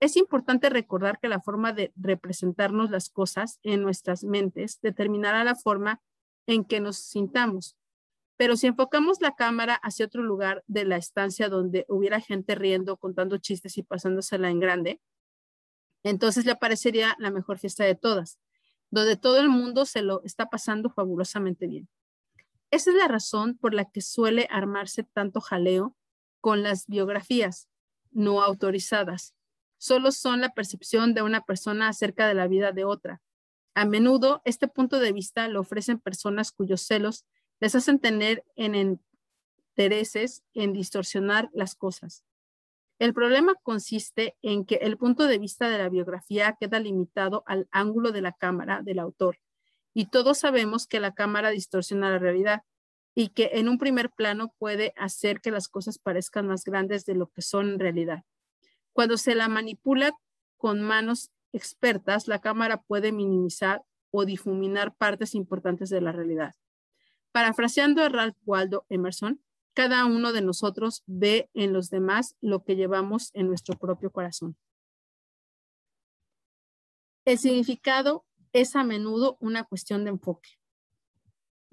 [0.00, 5.54] Es importante recordar que la forma de representarnos las cosas en nuestras mentes determinará la
[5.54, 6.02] forma
[6.46, 7.76] en que nos sintamos.
[8.36, 12.96] Pero si enfocamos la cámara hacia otro lugar de la estancia donde hubiera gente riendo,
[12.96, 15.00] contando chistes y pasándosela en grande,
[16.02, 18.40] entonces le aparecería la mejor fiesta de todas,
[18.94, 21.88] donde todo el mundo se lo está pasando fabulosamente bien.
[22.70, 25.96] Esa es la razón por la que suele armarse tanto jaleo
[26.40, 27.68] con las biografías
[28.12, 29.34] no autorizadas.
[29.78, 33.20] Solo son la percepción de una persona acerca de la vida de otra.
[33.74, 37.24] A menudo este punto de vista lo ofrecen personas cuyos celos
[37.58, 39.00] les hacen tener en
[39.76, 42.22] intereses en distorsionar las cosas.
[42.98, 47.68] El problema consiste en que el punto de vista de la biografía queda limitado al
[47.72, 49.38] ángulo de la cámara del autor
[49.94, 52.62] y todos sabemos que la cámara distorsiona la realidad
[53.14, 57.14] y que en un primer plano puede hacer que las cosas parezcan más grandes de
[57.14, 58.24] lo que son en realidad.
[58.92, 60.12] Cuando se la manipula
[60.56, 66.54] con manos expertas, la cámara puede minimizar o difuminar partes importantes de la realidad.
[67.30, 69.40] Parafraseando a Ralph Waldo Emerson,
[69.74, 74.56] cada uno de nosotros ve en los demás lo que llevamos en nuestro propio corazón.
[77.24, 80.50] El significado es a menudo una cuestión de enfoque.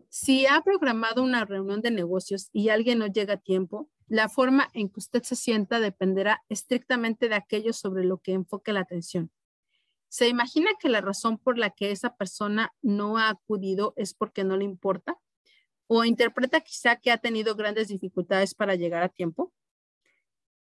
[0.09, 4.69] Si ha programado una reunión de negocios y alguien no llega a tiempo, la forma
[4.73, 9.31] en que usted se sienta dependerá estrictamente de aquello sobre lo que enfoque la atención.
[10.09, 14.43] ¿Se imagina que la razón por la que esa persona no ha acudido es porque
[14.43, 15.17] no le importa?
[15.93, 19.51] ¿O interpreta quizá que ha tenido grandes dificultades para llegar a tiempo?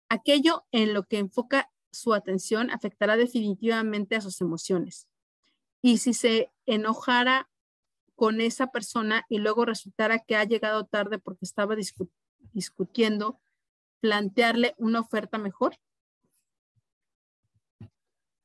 [0.10, 5.08] Aquello en lo que enfoca su atención afectará definitivamente a sus emociones.
[5.82, 7.50] Y si se enojara
[8.16, 11.78] con esa persona y luego resultara que ha llegado tarde porque estaba
[12.52, 13.40] discutiendo,
[14.02, 15.78] plantearle una oferta mejor.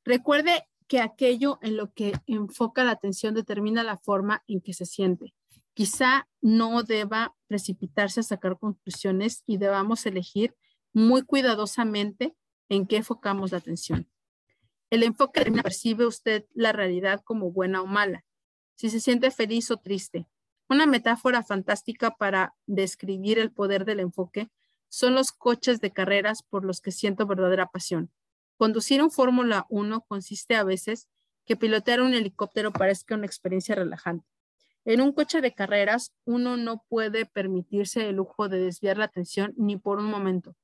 [0.05, 4.85] Recuerde que aquello en lo que enfoca la atención determina la forma en que se
[4.85, 5.33] siente.
[5.73, 10.55] Quizá no deba precipitarse a sacar conclusiones y debamos elegir
[10.93, 12.35] muy cuidadosamente
[12.69, 14.09] en qué enfocamos la atención.
[14.89, 18.25] El enfoque percibe usted la realidad como buena o mala,
[18.75, 20.27] si se siente feliz o triste.
[20.67, 24.49] Una metáfora fantástica para describir el poder del enfoque
[24.89, 28.11] son los coches de carreras por los que siento verdadera pasión.
[28.57, 31.07] Conducir un Fórmula 1 consiste a veces
[31.45, 34.30] que pilotear un helicóptero parezca una experiencia relajante.
[34.83, 39.53] En un coche de carreras, uno no puede permitirse el lujo de desviar la atención
[39.57, 40.55] ni por un momento.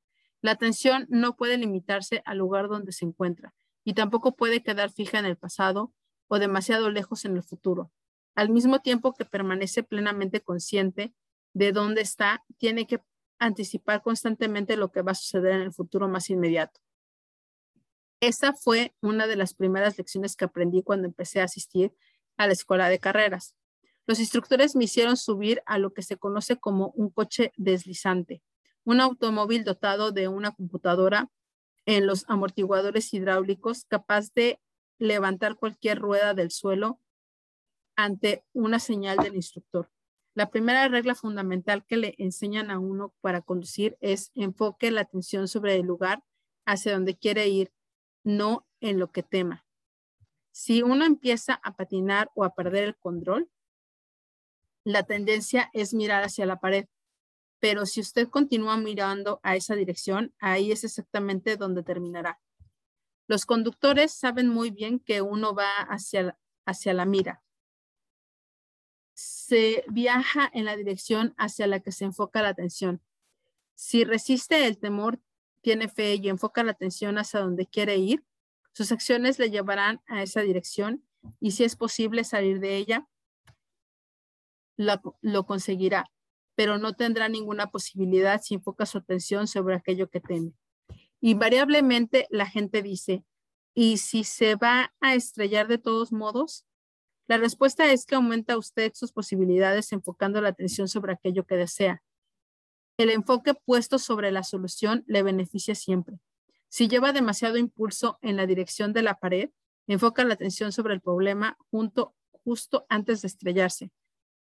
[0.42, 3.54] La atención no puede limitarse al lugar donde se encuentra
[3.84, 5.94] y tampoco puede quedar fija en el pasado
[6.28, 7.92] o demasiado lejos en el futuro.
[8.36, 11.14] Al mismo tiempo que permanece plenamente consciente
[11.54, 13.02] de dónde está, tiene que
[13.40, 16.80] anticipar constantemente lo que va a suceder en el futuro más inmediato.
[18.20, 21.94] Esa fue una de las primeras lecciones que aprendí cuando empecé a asistir
[22.36, 23.56] a la escuela de carreras.
[24.08, 28.42] Los instructores me hicieron subir a lo que se conoce como un coche deslizante,
[28.86, 31.30] un automóvil dotado de una computadora
[31.86, 34.62] en los amortiguadores hidráulicos capaz de
[34.98, 37.02] levantar cualquier rueda del suelo
[37.98, 39.92] ante una señal del instructor.
[40.34, 45.50] La primera regla fundamental que le enseñan a uno para conducir es enfoque la atención
[45.50, 46.24] sobre el lugar
[46.66, 47.74] hacia donde quiere ir,
[48.24, 49.66] no en lo que tema.
[50.52, 53.50] Si uno empieza a patinar o a perder el control,
[54.88, 56.86] la tendencia es mirar hacia la pared.
[57.60, 62.40] Pero si usted continúa mirando a esa dirección, ahí es exactamente donde terminará.
[63.28, 67.44] Los conductores saben muy bien que uno va hacia, hacia la mira,
[69.14, 73.02] se viaja en la dirección hacia la que se enfoca la atención.
[73.76, 75.20] Si resiste el temor,
[75.62, 78.24] tiene fe y enfoca la atención hacia donde quiere ir,
[78.72, 81.04] sus acciones le llevarán a esa dirección
[81.42, 83.08] y si es posible salir de ella,
[84.78, 86.06] lo, conseguirá,
[86.56, 90.54] pero no tendrá ninguna posibilidad si enfoca su atención sobre aquello que teme.
[91.20, 93.26] Invariablemente la gente dice,
[93.74, 96.66] ¿y si se va a estrellar de todos modos?
[97.28, 102.04] La respuesta es que aumenta usted sus posibilidades enfocando la atención sobre aquello que desea.
[102.98, 106.20] El enfoque puesto sobre la solución le beneficia siempre.
[106.70, 109.50] Si lleva demasiado impulso en la dirección de la pared,
[109.88, 113.92] enfoca la atención sobre el problema justo antes de estrellarse.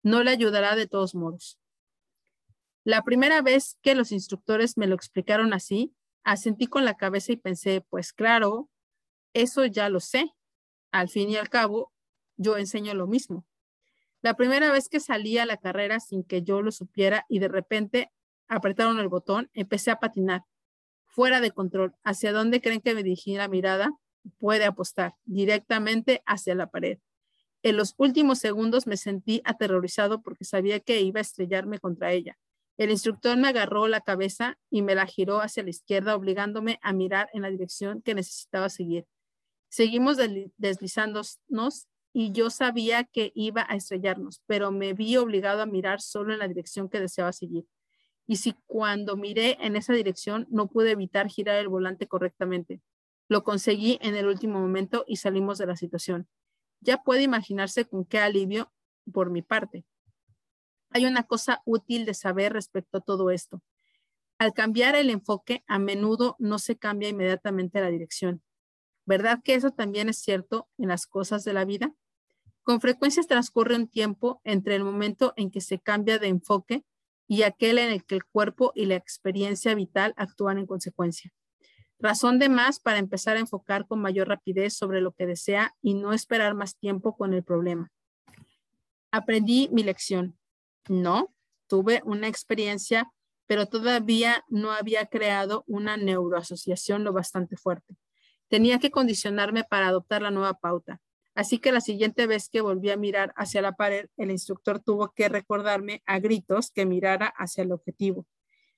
[0.06, 1.58] No le ayudará de todos modos.
[2.84, 7.36] La primera vez que los instructores me lo explicaron así, asentí con la cabeza y
[7.36, 8.70] pensé, pues claro,
[9.32, 10.32] eso ya lo sé.
[10.92, 11.92] Al fin y al cabo,
[12.36, 13.48] yo enseño lo mismo.
[14.22, 17.48] La primera vez que salí a la carrera sin que yo lo supiera y de
[17.48, 18.12] repente
[18.46, 20.44] apretaron el botón, empecé a patinar,
[21.06, 21.96] fuera de control.
[22.04, 23.90] ¿Hacia dónde creen que me dirigí la mirada?
[24.38, 27.00] Puede apostar, directamente hacia la pared.
[27.66, 32.38] En los últimos segundos me sentí aterrorizado porque sabía que iba a estrellarme contra ella.
[32.76, 36.92] El instructor me agarró la cabeza y me la giró hacia la izquierda, obligándome a
[36.92, 39.04] mirar en la dirección que necesitaba seguir.
[39.68, 40.16] Seguimos
[40.56, 46.32] deslizándonos y yo sabía que iba a estrellarnos, pero me vi obligado a mirar solo
[46.32, 47.66] en la dirección que deseaba seguir.
[48.28, 52.80] Y si cuando miré en esa dirección no pude evitar girar el volante correctamente,
[53.28, 56.28] lo conseguí en el último momento y salimos de la situación.
[56.80, 58.72] Ya puede imaginarse con qué alivio
[59.12, 59.84] por mi parte.
[60.90, 63.62] Hay una cosa útil de saber respecto a todo esto.
[64.38, 68.42] Al cambiar el enfoque, a menudo no se cambia inmediatamente la dirección.
[69.06, 71.94] ¿Verdad que eso también es cierto en las cosas de la vida?
[72.62, 76.84] Con frecuencia transcurre un tiempo entre el momento en que se cambia de enfoque
[77.28, 81.32] y aquel en el que el cuerpo y la experiencia vital actúan en consecuencia.
[81.98, 85.94] Razón de más para empezar a enfocar con mayor rapidez sobre lo que desea y
[85.94, 87.90] no esperar más tiempo con el problema.
[89.10, 90.38] Aprendí mi lección.
[90.88, 91.34] No,
[91.68, 93.10] tuve una experiencia,
[93.46, 97.96] pero todavía no había creado una neuroasociación lo bastante fuerte.
[98.48, 101.00] Tenía que condicionarme para adoptar la nueva pauta.
[101.34, 105.12] Así que la siguiente vez que volví a mirar hacia la pared, el instructor tuvo
[105.12, 108.26] que recordarme a gritos que mirara hacia el objetivo.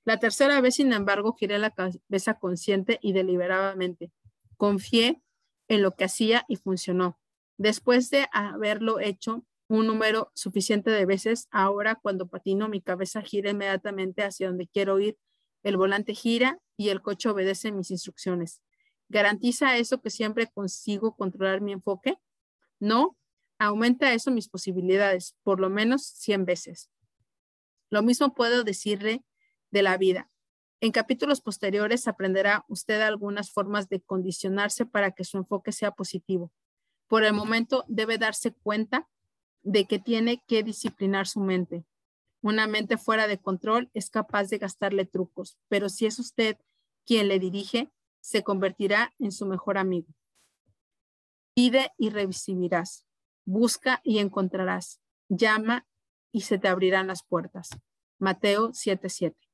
[0.04, 4.10] La tercera vez, sin embargo, giré la cabeza consciente y deliberadamente.
[4.56, 5.22] Confié
[5.68, 7.18] en lo que hacía y funcionó.
[7.58, 13.50] Después de haberlo hecho un número suficiente de veces, ahora cuando patino mi cabeza gira
[13.50, 15.18] inmediatamente hacia donde quiero ir,
[15.62, 18.62] el volante gira y el coche obedece mis instrucciones.
[19.08, 22.16] ¿Garantiza eso que siempre consigo controlar mi enfoque?
[22.80, 23.16] No,
[23.58, 26.90] aumenta eso mis posibilidades, por lo menos 100 veces.
[27.90, 29.22] Lo mismo puedo decirle
[29.70, 30.30] de la vida.
[30.80, 36.52] En capítulos posteriores aprenderá usted algunas formas de condicionarse para que su enfoque sea positivo.
[37.08, 39.08] Por el momento debe darse cuenta
[39.62, 41.84] de que tiene que disciplinar su mente.
[42.42, 46.56] Una mente fuera de control es capaz de gastarle trucos, pero si es usted
[47.04, 47.90] quien le dirige,
[48.20, 50.14] se convertirá en su mejor amigo.
[51.54, 53.04] Pide y recibirás.
[53.44, 55.00] Busca y encontrarás.
[55.28, 55.86] Llama
[56.30, 57.70] y se te abrirán las puertas.
[58.18, 59.47] Mateo 7:7.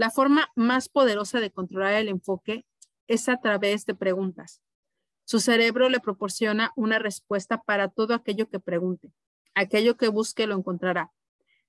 [0.00, 2.64] La forma más poderosa de controlar el enfoque
[3.06, 4.62] es a través de preguntas.
[5.26, 9.12] Su cerebro le proporciona una respuesta para todo aquello que pregunte.
[9.54, 11.12] Aquello que busque lo encontrará.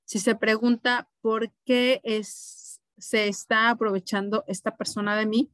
[0.06, 5.52] Si se pregunta por qué se está aprovechando esta persona de mí,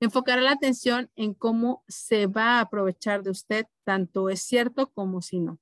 [0.00, 5.22] Enfocará la atención en cómo se va a aprovechar de usted, tanto es cierto como
[5.22, 5.58] si no.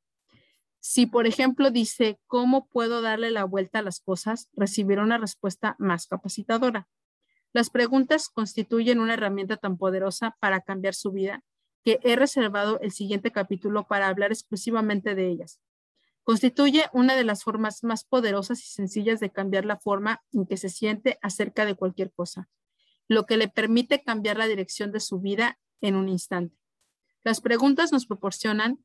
[0.85, 4.49] Si, por ejemplo, dice, ¿cómo puedo darle la vuelta a las cosas?
[4.55, 6.89] Recibirá una respuesta más capacitadora.
[7.53, 11.45] Las preguntas constituyen una herramienta tan poderosa para cambiar su vida
[11.85, 15.61] que he reservado el siguiente capítulo para hablar exclusivamente de ellas.
[16.25, 20.57] Constituye una de las formas más poderosas y sencillas de cambiar la forma en que
[20.57, 22.49] se siente acerca de cualquier cosa
[23.13, 26.57] lo que le permite cambiar la dirección de su vida en un instante.
[27.25, 28.85] Las preguntas nos proporcionan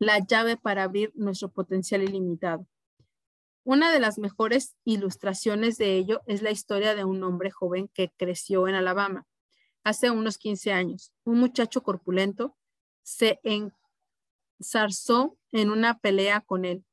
[0.00, 2.66] la llave para abrir nuestro potencial ilimitado.
[3.64, 8.10] Una de las mejores ilustraciones de ello es la historia de un hombre joven que
[8.16, 9.26] creció en Alabama
[9.84, 11.12] hace unos 15 años.
[11.24, 12.56] Un muchacho corpulento
[13.02, 13.40] se
[14.58, 16.84] ensarzó en una pelea con él.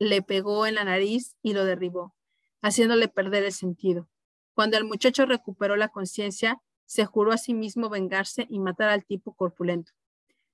[0.00, 2.16] Le pegó en la nariz y lo derribó,
[2.60, 4.08] haciéndole perder el sentido.
[4.54, 9.04] Cuando el muchacho recuperó la conciencia, se juró a sí mismo vengarse y matar al
[9.04, 9.92] tipo corpulento.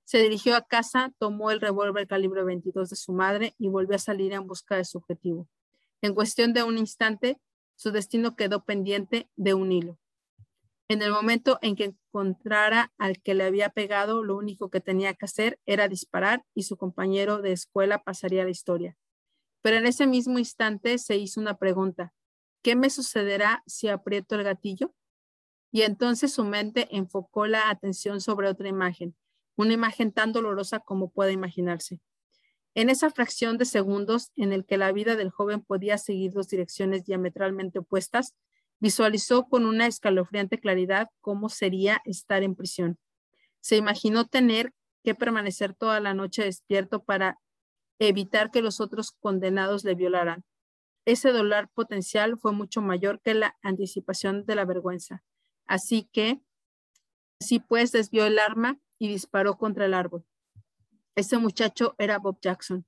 [0.07, 3.99] Se dirigió a casa, tomó el revólver calibre 22 de su madre y volvió a
[3.99, 5.49] salir en busca de su objetivo.
[6.01, 7.41] En cuestión de un instante,
[7.75, 9.99] su destino quedó pendiente de un hilo.
[10.87, 15.13] En el momento en que encontrara al que le había pegado, lo único que tenía
[15.13, 18.95] que hacer era disparar y su compañero de escuela pasaría la historia.
[19.61, 22.13] Pero en ese mismo instante se hizo una pregunta.
[22.61, 24.93] ¿Qué me sucederá si aprieto el gatillo?
[25.69, 29.17] Y entonces su mente enfocó la atención sobre otra imagen,
[29.57, 31.99] una imagen tan dolorosa como pueda imaginarse.
[32.75, 36.47] En esa fracción de segundos en el que la vida del joven podía seguir dos
[36.47, 38.35] direcciones diametralmente opuestas,
[38.79, 42.99] Visualizó con una escalofriante claridad cómo sería estar en prisión.
[43.59, 47.39] Se imaginó tener que permanecer toda la noche despierto para
[47.99, 50.43] evitar que los otros condenados le violaran.
[51.05, 55.23] Ese dolor potencial fue mucho mayor que la anticipación de la vergüenza.
[55.65, 56.39] Así que,
[57.41, 60.25] así pues, desvió el arma y disparó contra el árbol.
[61.15, 62.85] Ese muchacho era Bob Jackson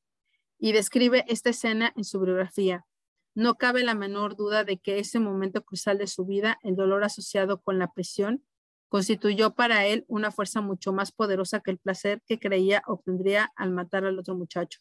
[0.59, 2.85] y describe esta escena en su biografía.
[3.33, 7.03] No cabe la menor duda de que ese momento crucial de su vida, el dolor
[7.03, 8.43] asociado con la presión,
[8.89, 13.71] constituyó para él una fuerza mucho más poderosa que el placer que creía obtendría al
[13.71, 14.79] matar al otro muchacho.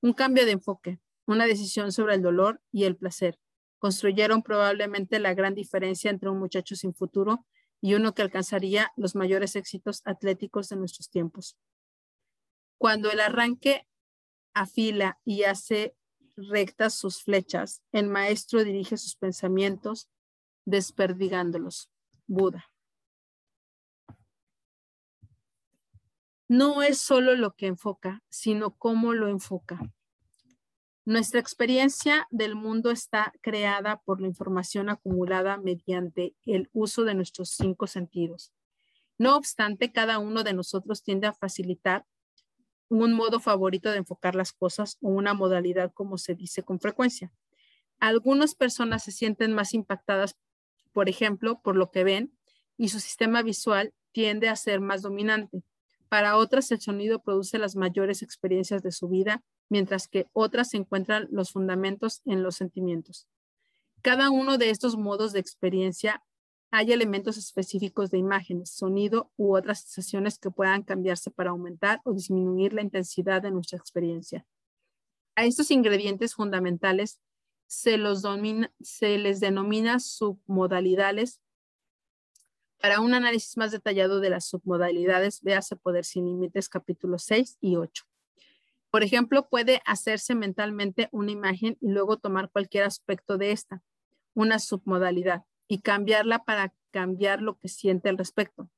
[0.00, 3.38] Un cambio de enfoque, una decisión sobre el dolor y el placer,
[3.78, 7.46] construyeron probablemente la gran diferencia entre un muchacho sin futuro
[7.82, 11.58] y uno que alcanzaría los mayores éxitos atléticos de nuestros tiempos.
[12.78, 13.86] Cuando el arranque
[14.54, 15.96] afila y hace
[16.36, 20.08] rectas sus flechas, el maestro dirige sus pensamientos
[20.64, 21.90] desperdigándolos.
[22.26, 22.70] Buda.
[26.48, 29.80] No es solo lo que enfoca, sino cómo lo enfoca.
[31.04, 37.50] Nuestra experiencia del mundo está creada por la información acumulada mediante el uso de nuestros
[37.50, 38.52] cinco sentidos.
[39.18, 42.06] No obstante, cada uno de nosotros tiende a facilitar
[42.88, 47.32] un modo favorito de enfocar las cosas o una modalidad como se dice con frecuencia.
[47.98, 50.36] Algunas personas se sienten más impactadas,
[50.92, 52.38] por ejemplo, por lo que ven
[52.76, 55.64] y su sistema visual tiende a ser más dominante.
[56.08, 59.42] Para otras el sonido produce las mayores experiencias de su vida,
[59.72, 63.26] mientras que otras encuentran los fundamentos en los sentimientos.
[64.02, 66.22] Cada uno de estos modos de experiencia
[66.70, 72.12] hay elementos específicos de imágenes, sonido u otras sensaciones que puedan cambiarse para aumentar o
[72.12, 74.44] disminuir la intensidad de nuestra experiencia.
[75.36, 77.18] A estos ingredientes fundamentales
[77.66, 78.24] se, los
[78.82, 81.40] se les denomina submodalidades.
[82.78, 87.76] Para un análisis más detallado de las submodalidades, véase Poder Sin Límites capítulo 6 y
[87.76, 88.04] 8.
[88.92, 93.82] Por ejemplo, puede hacerse mentalmente una imagen y luego tomar cualquier aspecto de esta,
[94.34, 98.68] una submodalidad y cambiarla para cambiar lo que siente al respecto.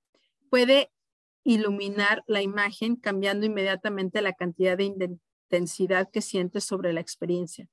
[0.51, 0.93] Puede
[1.43, 7.69] iluminar la imagen cambiando inmediatamente la cantidad de intensidad que siente sobre la experiencia.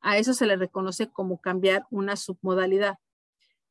[0.00, 2.98] A eso se le reconoce como cambiar una submodalidad.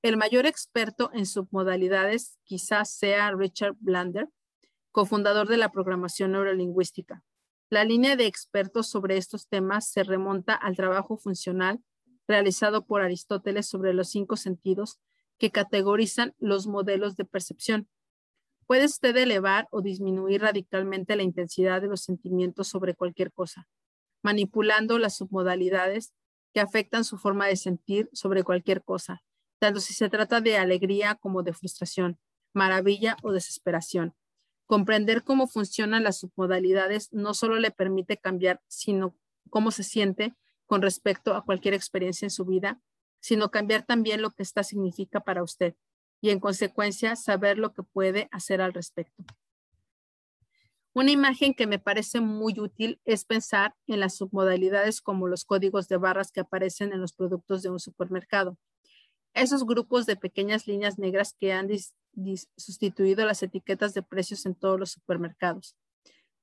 [0.01, 4.30] El mayor experto en submodalidades quizás sea Richard Blander,
[4.93, 7.22] cofundador de la programación neurolingüística.
[7.70, 11.82] La línea de expertos sobre estos temas se remonta al trabajo funcional
[12.28, 14.99] realizado por Aristóteles sobre los cinco sentidos
[15.38, 17.89] que categorizan los modelos de percepción.
[18.68, 23.68] Puede usted elevar o disminuir radicalmente la intensidad de los sentimientos sobre cualquier cosa,
[24.24, 26.13] manipulando las submodalidades
[26.53, 29.24] que afectan su forma de sentir sobre cualquier cosa,
[29.59, 32.20] tanto si se trata de alegría como de frustración,
[32.53, 34.16] maravilla o desesperación.
[34.66, 39.16] Comprender cómo funcionan las submodalidades no solo le permite cambiar, sino
[39.49, 40.36] cómo se siente
[40.66, 42.82] con respecto a cualquier experiencia en su vida,
[43.20, 45.76] sino cambiar también lo que esta significa para usted
[46.22, 49.24] y en consecuencia saber lo que puede hacer al respecto.
[50.93, 55.89] Una imagen que me parece muy útil es pensar en las submodalidades como los códigos
[55.89, 58.57] de barras que aparecen en los productos de un supermercado.
[59.34, 61.68] Esos grupos de pequeñas líneas negras que han
[62.57, 65.76] sustituido las etiquetas de precios en todos los supermercados.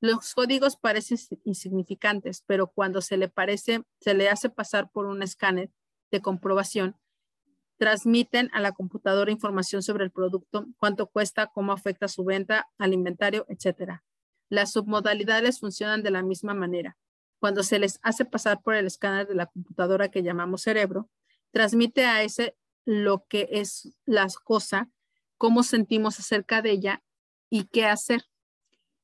[0.01, 5.23] Los códigos parecen insignificantes, pero cuando se le parece, se le hace pasar por un
[5.23, 5.70] escáner
[6.11, 6.97] de comprobación,
[7.79, 12.95] transmiten a la computadora información sobre el producto, cuánto cuesta, cómo afecta su venta, al
[12.95, 14.01] inventario, etc.
[14.49, 16.97] Las submodalidades funcionan de la misma manera.
[17.41, 21.11] Cuando se les hace pasar por el escáner de la computadora que llamamos cerebro,
[21.51, 24.91] transmite a ese lo que es la cosa,
[25.43, 27.03] cómo sentimos acerca de ella
[27.51, 28.22] y qué hacer.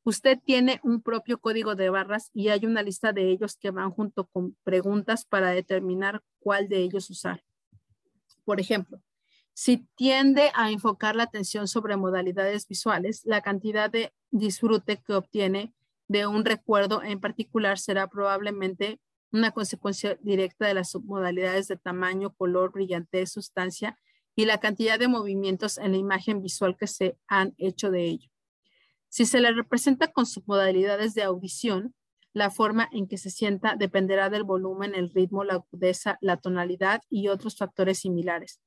[0.04, 3.90] Usted tiene un propio código de barras y hay una lista de ellos que van
[3.90, 7.42] junto con preguntas para determinar cuál de ellos usar.
[8.44, 9.02] Por ejemplo,
[9.52, 15.74] si tiende a enfocar la atención sobre modalidades visuales, la cantidad de disfrute que obtiene
[16.06, 19.00] de un recuerdo en particular será probablemente
[19.32, 23.98] una consecuencia directa de las submodalidades de tamaño, color, brillantez, sustancia
[24.38, 28.30] y la cantidad de movimientos en la imagen visual que se han hecho de ello.
[29.08, 31.92] Si se le representa con submodalidades de audición,
[32.32, 37.02] la forma en que se sienta dependerá del volumen, el ritmo, la agudeza, la tonalidad
[37.10, 38.60] y otros factores similares.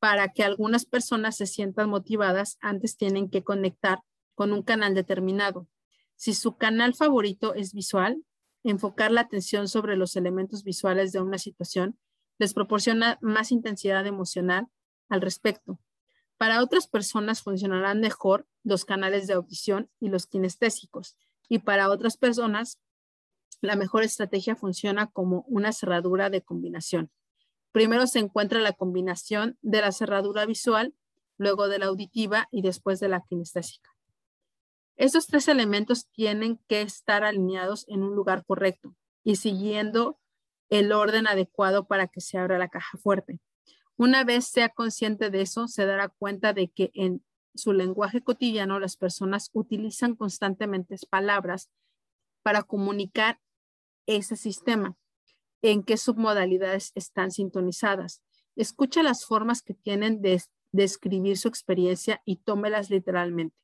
[0.00, 4.00] Para que algunas personas se sientan motivadas, antes tienen que conectar
[4.34, 5.68] con un canal determinado.
[6.16, 8.24] Si su canal favorito es visual,
[8.64, 11.96] enfocar la atención sobre los elementos visuales de una situación
[12.38, 14.66] les proporciona más intensidad emocional
[15.08, 15.78] al respecto.
[16.36, 21.16] Para otras personas funcionarán mejor los canales de audición y los kinestésicos,
[21.48, 22.78] y para otras personas
[23.60, 27.10] la mejor estrategia funciona como una cerradura de combinación.
[27.72, 30.94] Primero se encuentra la combinación de la cerradura visual,
[31.38, 33.90] luego de la auditiva y después de la kinestésica.
[34.96, 38.94] Estos tres elementos tienen que estar alineados en un lugar correcto
[39.24, 40.18] y siguiendo
[40.70, 43.38] el orden adecuado para que se abra la caja fuerte.
[43.96, 47.24] Una vez sea consciente de eso, se dará cuenta de que en
[47.54, 51.70] su lenguaje cotidiano las personas utilizan constantemente palabras
[52.42, 53.40] para comunicar
[54.06, 54.96] ese sistema,
[55.62, 58.22] en qué submodalidades están sintonizadas.
[58.54, 60.42] Escucha las formas que tienen de
[60.72, 63.56] describir su experiencia y tómelas literalmente.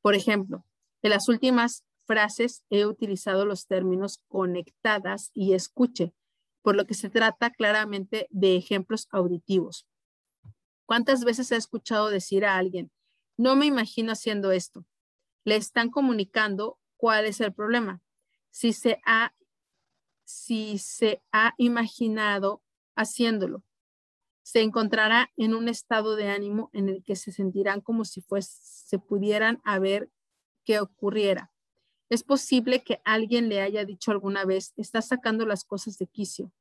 [0.00, 0.64] Por ejemplo,
[1.02, 6.14] en las últimas frases he utilizado los términos conectadas y escuche,
[6.68, 9.86] por lo que se trata claramente de ejemplos auditivos.
[10.84, 12.92] ¿Cuántas veces he escuchado decir a alguien,
[13.38, 14.84] no me imagino haciendo esto?
[15.44, 18.02] Le están comunicando cuál es el problema.
[18.50, 19.32] Si se ha,
[20.24, 22.62] si se ha imaginado
[22.96, 23.64] haciéndolo,
[24.42, 28.98] se encontrará en un estado de ánimo en el que se sentirán como si se
[28.98, 30.10] pudieran haber
[30.66, 31.50] que ocurriera.
[32.10, 36.52] Es posible que alguien le haya dicho alguna vez, está sacando las cosas de quicio.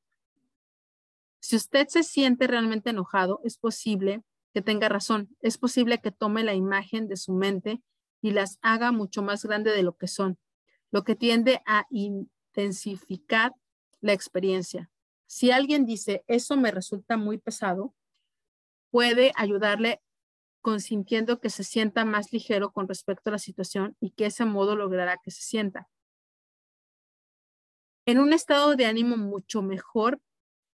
[1.39, 4.23] Si usted se siente realmente enojado, es posible
[4.53, 5.29] que tenga razón.
[5.41, 7.81] Es posible que tome la imagen de su mente
[8.21, 10.39] y las haga mucho más grande de lo que son,
[10.91, 13.53] lo que tiende a intensificar
[14.01, 14.89] la experiencia.
[15.27, 17.93] Si alguien dice, eso me resulta muy pesado,
[18.89, 20.01] puede ayudarle
[20.61, 24.75] consintiendo que se sienta más ligero con respecto a la situación y que ese modo
[24.75, 25.87] logrará que se sienta.
[28.05, 30.19] En un estado de ánimo mucho mejor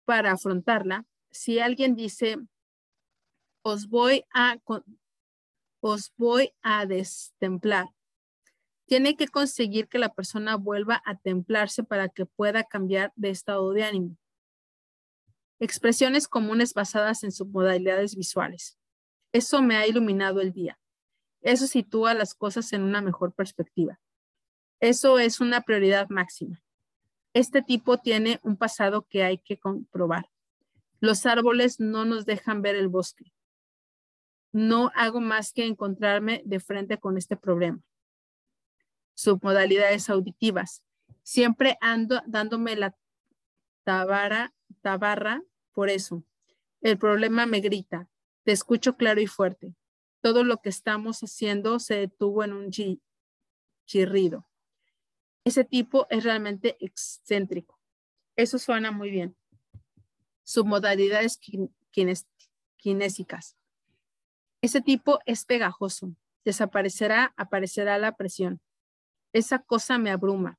[0.09, 2.39] para afrontarla, si alguien dice,
[3.61, 4.57] os voy a,
[5.81, 7.85] os voy a destemplar,
[8.87, 13.71] tiene que conseguir que la persona vuelva a templarse para que pueda cambiar de estado
[13.71, 14.17] de ánimo.
[15.59, 18.79] Expresiones comunes basadas en submodalidades visuales.
[19.31, 20.79] Eso me ha iluminado el día.
[21.41, 23.99] Eso sitúa las cosas en una mejor perspectiva.
[24.79, 26.63] Eso es una prioridad máxima.
[27.39, 30.29] Este tipo tiene un pasado que hay que comprobar.
[30.99, 33.31] Los árboles no nos dejan ver el bosque.
[34.51, 37.81] No hago más que encontrarme de frente con este problema.
[39.13, 40.83] Submodalidades auditivas.
[41.23, 42.97] Siempre ando dándome la
[43.85, 46.25] tabara, tabarra por eso.
[46.81, 48.09] El problema me grita,
[48.43, 49.77] te escucho claro y fuerte.
[50.19, 52.69] Todo lo que estamos haciendo se detuvo en un
[53.85, 54.48] chirrido.
[55.43, 57.79] Ese tipo es realmente excéntrico.
[58.35, 59.35] Eso suena muy bien.
[60.43, 61.39] Submodalidades
[62.77, 63.57] kinésicas.
[64.61, 66.15] Ese tipo es pegajoso.
[66.45, 68.61] Desaparecerá, aparecerá la presión.
[69.33, 70.57] Esa cosa me abruma.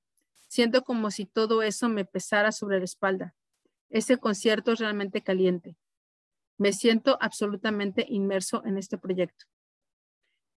[0.48, 3.34] Siento como si todo eso me pesara sobre la espalda.
[3.88, 5.76] Ese concierto es realmente caliente.
[6.58, 9.46] Me siento absolutamente inmerso en este proyecto.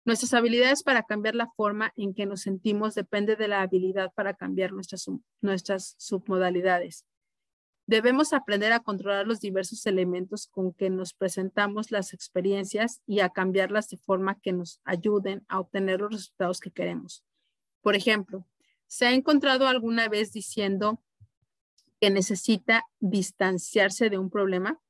[0.05, 4.35] Nuestras habilidades para cambiar la forma en que nos sentimos depende de la habilidad para
[4.35, 5.09] cambiar nuestras,
[5.41, 7.07] nuestras submodalidades.
[7.87, 13.29] Debemos aprender a controlar los diversos elementos con que nos presentamos las experiencias y a
[13.29, 17.25] cambiarlas de forma que nos ayuden a obtener los resultados que queremos.
[17.81, 18.47] Por ejemplo,
[18.87, 21.01] ¿se ha encontrado alguna vez diciendo
[22.01, 24.81] que necesita distanciarse de un problema?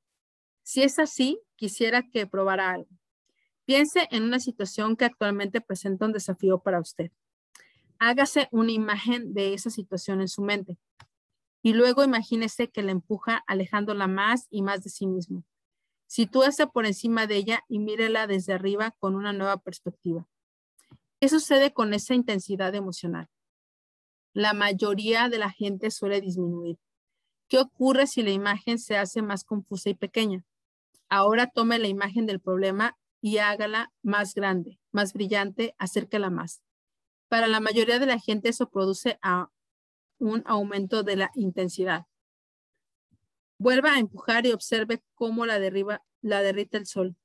[0.63, 2.89] Si es así, quisiera que probara algo.
[3.65, 7.13] Piense en una situación que actualmente presenta un desafío para usted.
[7.99, 10.79] Hágase una imagen de esa situación en su mente
[11.63, 15.45] y luego imagínese que la empuja alejándola más y más de sí mismo.
[16.09, 20.27] Sitúese por encima de ella y mírela desde arriba con una nueva perspectiva.
[21.21, 23.29] ¿Qué sucede con esa intensidad emocional?
[24.35, 26.79] La mayoría de la gente suele disminuir.
[27.49, 30.45] ¿Qué ocurre si la imagen se hace más confusa y pequeña?
[31.09, 36.61] Ahora tome la imagen del problema y hágala más grande, más brillante, acérquela más.
[37.29, 39.19] Para la mayoría de la gente eso produce
[40.19, 42.07] un aumento de la intensidad.
[43.59, 47.17] Vuelva a empujar y observe cómo la, derriba, la derrita el sol.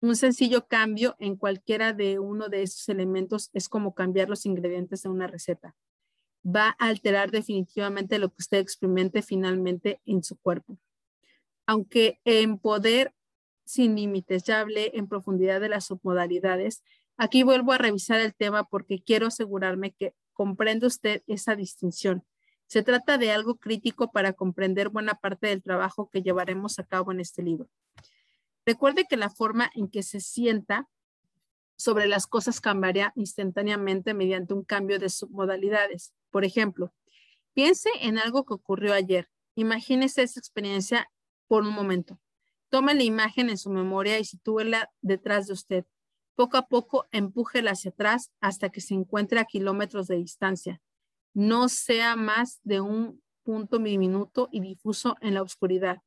[0.00, 5.04] Un sencillo cambio en cualquiera de uno de esos elementos es como cambiar los ingredientes
[5.04, 5.76] de una receta.
[6.44, 10.76] Va a alterar definitivamente lo que usted experimente finalmente en su cuerpo.
[11.66, 13.14] Aunque en poder
[13.66, 16.82] sin límites ya hablé en profundidad de las submodalidades,
[17.18, 22.24] aquí vuelvo a revisar el tema porque quiero asegurarme que comprende usted esa distinción
[22.66, 27.12] se trata de algo crítico para comprender buena parte del trabajo que llevaremos a cabo
[27.12, 27.68] en este libro.
[28.64, 30.88] Recuerde que la forma en que se sienta
[31.76, 36.12] sobre las cosas cambiará instantáneamente mediante un cambio de submodalidades.
[36.30, 36.92] Por ejemplo,
[37.54, 39.28] piense en algo que ocurrió ayer.
[39.54, 41.08] Imagínese esa experiencia
[41.46, 42.18] por un momento.
[42.68, 45.84] Tome la imagen en su memoria y sitúela detrás de usted.
[46.34, 50.80] Poco a poco empújela hacia atrás hasta que se encuentre a kilómetros de distancia
[51.36, 55.98] no sea más de un punto diminuto y difuso en la oscuridad.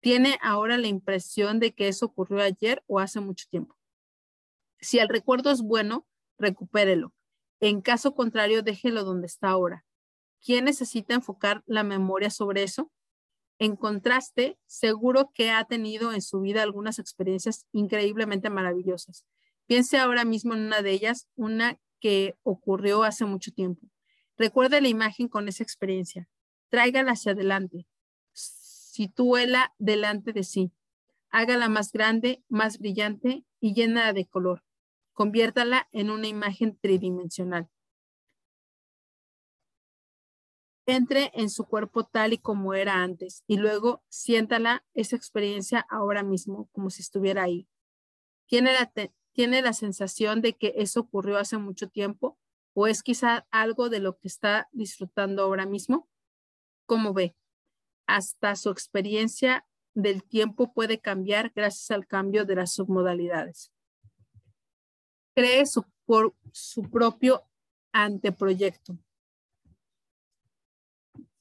[0.00, 3.78] Tiene ahora la impresión de que eso ocurrió ayer o hace mucho tiempo.
[4.80, 6.04] Si el recuerdo es bueno,
[6.36, 7.14] recupérelo.
[7.60, 9.84] En caso contrario, déjelo donde está ahora.
[10.44, 12.90] ¿Quién necesita enfocar la memoria sobre eso?
[13.58, 19.24] En contraste, seguro que ha tenido en su vida algunas experiencias increíblemente maravillosas.
[19.66, 23.86] Piense ahora mismo en una de ellas, una que ocurrió hace mucho tiempo.
[24.36, 26.28] Recuerde la imagen con esa experiencia.
[26.68, 27.86] Tráigala hacia adelante.
[28.32, 30.72] Sitúela delante de sí.
[31.30, 34.62] Hágala más grande, más brillante y llena de color.
[35.12, 37.68] Conviértala en una imagen tridimensional.
[40.86, 46.22] Entre en su cuerpo tal y como era antes y luego siéntala esa experiencia ahora
[46.22, 47.68] mismo como si estuviera ahí.
[48.46, 48.92] ¿Tiene la,
[49.32, 52.38] tiene la sensación de que eso ocurrió hace mucho tiempo
[52.72, 56.08] o es quizá algo de lo que está disfrutando ahora mismo?
[56.86, 57.34] ¿Cómo ve?
[58.06, 63.72] Hasta su experiencia del tiempo puede cambiar gracias al cambio de las submodalidades.
[65.34, 67.44] Cree su, por, su propio
[67.92, 68.98] anteproyecto.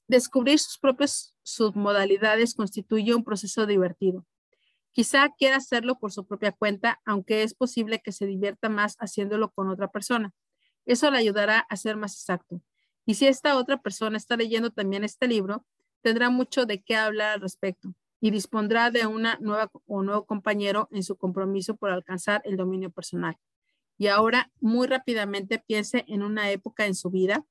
[0.07, 4.25] Descubrir sus propias submodalidades constituye un proceso divertido.
[4.91, 9.51] Quizá quiera hacerlo por su propia cuenta, aunque es posible que se divierta más haciéndolo
[9.51, 10.31] con otra persona.
[10.85, 12.61] Eso le ayudará a ser más exacto.
[13.05, 15.65] Y si esta otra persona está leyendo también este libro,
[16.01, 20.87] tendrá mucho de qué hablar al respecto y dispondrá de una nueva o nuevo compañero
[20.91, 23.37] en su compromiso por alcanzar el dominio personal.
[23.97, 27.45] Y ahora, muy rápidamente, piense en una época en su vida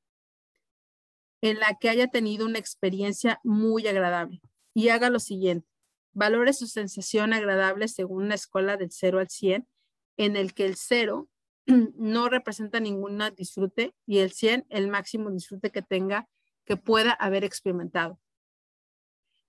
[1.45, 4.41] en la que haya tenido una experiencia muy agradable
[4.73, 5.69] y haga lo siguiente.
[6.15, 9.69] Valore su sensación agradable según una escuela del 0 al 100,
[10.17, 11.29] en el que el 0
[11.67, 16.31] no representa ningún disfrute y el 100 el máximo disfrute que tenga
[16.65, 18.19] que pueda haber experimentado.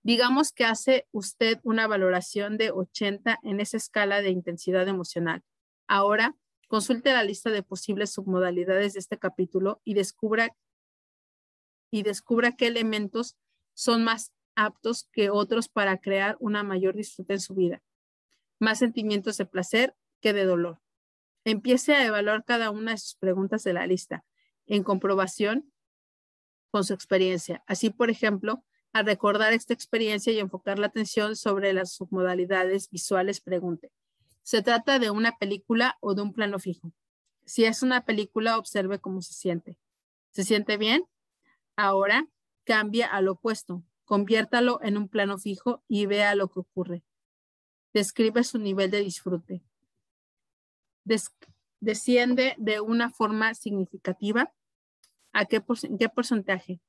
[0.02, 5.42] Digamos que hace usted una valoración de 80 en esa escala de intensidad emocional.
[5.88, 6.36] Ahora,
[6.68, 10.54] consulte la lista de posibles submodalidades de este capítulo y descubra
[11.96, 13.38] y descubra qué elementos
[13.72, 17.82] son más aptos que otros para crear una mayor disfrute en su vida.
[18.58, 20.80] Más sentimientos de placer que de dolor.
[21.44, 24.24] Empiece a evaluar cada una de sus preguntas de la lista
[24.66, 25.72] en comprobación
[26.70, 27.64] con su experiencia.
[27.66, 33.40] Así, por ejemplo, al recordar esta experiencia y enfocar la atención sobre las submodalidades visuales,
[33.40, 33.90] pregunte,
[34.42, 36.92] ¿se trata de una película o de un plano fijo?
[37.46, 39.78] Si es una película, observe cómo se siente.
[40.32, 41.06] ¿Se siente bien?
[41.76, 42.28] Ahora
[42.64, 43.84] cambia al opuesto.
[44.04, 47.04] Conviértalo en un plano fijo y vea lo que ocurre.
[47.92, 49.62] Describe su nivel de disfrute
[51.80, 54.52] desciende de una forma significativa.
[55.32, 56.80] ¿A qué, porcentaje?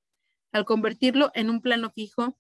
[0.51, 2.37] Al convertirlo en un plano fijo,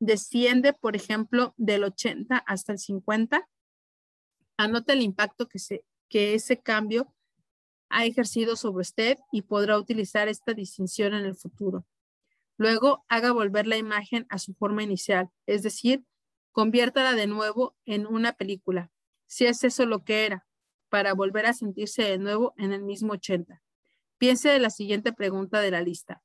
[0.00, 3.48] desciende, por ejemplo, del 80 hasta el 50.
[4.56, 7.13] Anota el impacto que, se, que ese cambio
[7.94, 11.86] ha ejercido sobre usted y podrá utilizar esta distinción en el futuro.
[12.56, 16.04] Luego, haga volver la imagen a su forma inicial, es decir,
[16.50, 18.90] conviértala de nuevo en una película,
[19.26, 20.44] si es eso lo que era,
[20.88, 23.62] para volver a sentirse de nuevo en el mismo 80.
[24.18, 26.20] Piense de la siguiente pregunta de la lista.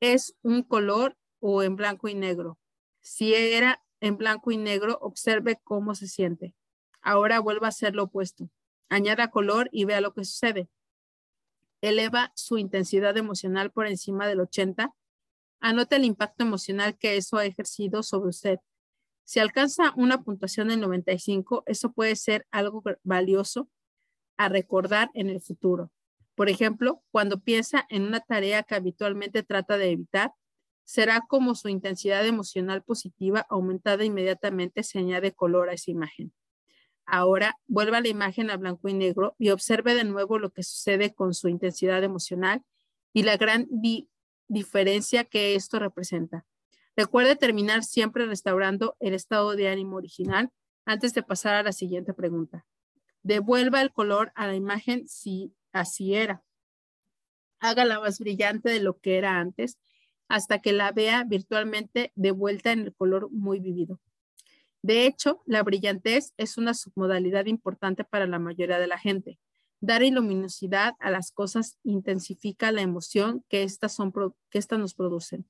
[0.00, 2.58] ¿Es un color o en blanco y negro?
[3.02, 6.54] Si era en blanco y negro, observe cómo se siente.
[7.02, 8.50] Ahora vuelva a hacer lo opuesto.
[8.88, 10.70] Añada color y vea lo que sucede.
[11.88, 14.94] Eleva su intensidad emocional por encima del 80.
[15.60, 18.58] Anote el impacto emocional que eso ha ejercido sobre usted.
[19.24, 23.68] Si alcanza una puntuación del 95, eso puede ser algo valioso
[24.36, 25.90] a recordar en el futuro.
[26.36, 30.32] Por ejemplo, cuando piensa en una tarea que habitualmente trata de evitar,
[30.84, 36.32] será como su intensidad emocional positiva aumentada inmediatamente se añade color a esa imagen.
[37.06, 41.14] Ahora vuelva la imagen a blanco y negro y observe de nuevo lo que sucede
[41.14, 42.62] con su intensidad emocional
[43.12, 43.68] y la gran
[44.48, 46.44] diferencia que esto representa.
[46.96, 50.50] Recuerde terminar siempre restaurando el estado de ánimo original
[50.84, 52.66] antes de pasar a la siguiente pregunta.
[53.22, 56.42] Devuelva el color a la imagen si así era.
[57.60, 59.78] Hágala más brillante de lo que era antes
[60.28, 64.00] hasta que la vea virtualmente de vuelta en el color muy vivido.
[64.82, 69.38] De hecho, la brillantez es una submodalidad importante para la mayoría de la gente.
[69.80, 75.48] Dar luminosidad a las cosas intensifica la emoción que estas, nos producen.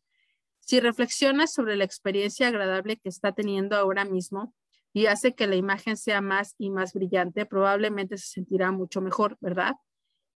[0.61, 4.53] Si reflexionas sobre la experiencia agradable que está teniendo ahora mismo
[4.93, 9.37] y hace que la imagen sea más y más brillante, probablemente se sentirá mucho mejor,
[9.41, 9.75] ¿verdad?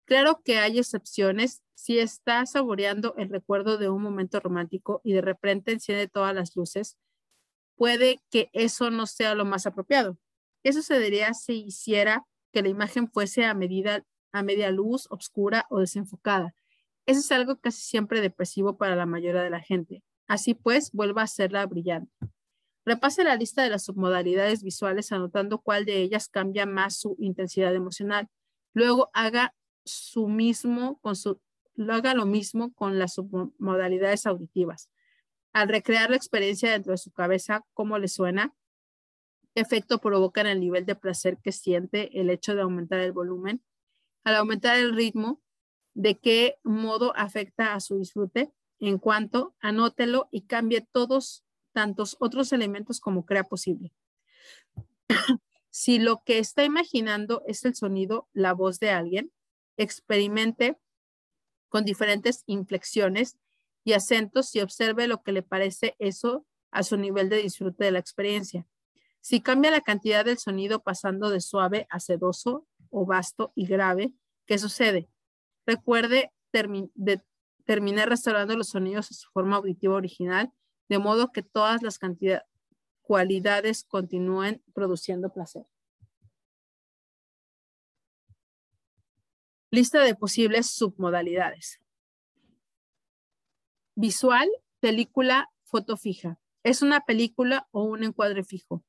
[0.04, 1.62] Claro que hay excepciones.
[1.74, 6.54] Si está saboreando el recuerdo de un momento romántico y de repente enciende todas las
[6.54, 6.96] luces,
[7.80, 10.18] puede que eso no sea lo más apropiado.
[10.62, 15.80] ¿Qué sucedería si hiciera que la imagen fuese a, medida, a media luz, oscura o
[15.80, 16.54] desenfocada?
[17.06, 20.02] Eso es algo casi siempre depresivo para la mayoría de la gente.
[20.28, 22.12] Así pues, vuelva a hacerla brillante.
[22.84, 27.74] Repase la lista de las submodalidades visuales anotando cuál de ellas cambia más su intensidad
[27.74, 28.28] emocional.
[28.74, 29.54] Luego haga
[30.14, 31.00] lo mismo
[32.74, 34.90] con las submodalidades auditivas.
[35.52, 38.54] Al recrear la experiencia dentro de su cabeza, ¿cómo le suena?
[39.54, 43.12] ¿Qué efecto provoca en el nivel de placer que siente el hecho de aumentar el
[43.12, 43.62] volumen?
[44.22, 45.42] Al aumentar el ritmo,
[45.94, 48.52] ¿de qué modo afecta a su disfrute?
[48.78, 53.92] En cuanto, anótelo y cambie todos tantos otros elementos como crea posible.
[55.70, 59.32] si lo que está imaginando es el sonido, la voz de alguien,
[59.76, 60.78] experimente
[61.68, 63.36] con diferentes inflexiones
[63.84, 67.90] y acentos y observe lo que le parece eso a su nivel de disfrute de
[67.90, 68.66] la experiencia.
[69.20, 74.14] Si cambia la cantidad del sonido pasando de suave a sedoso o vasto y grave,
[74.46, 75.08] ¿qué sucede?
[75.66, 80.52] Recuerde terminar restaurando los sonidos a su forma auditiva original,
[80.88, 81.98] de modo que todas las
[83.02, 85.66] cualidades continúen produciendo placer.
[89.70, 91.80] Lista de posibles submodalidades.
[94.02, 94.48] Visual,
[94.80, 96.38] película, foto fija.
[96.62, 98.82] Es una película o un encuadre fijo.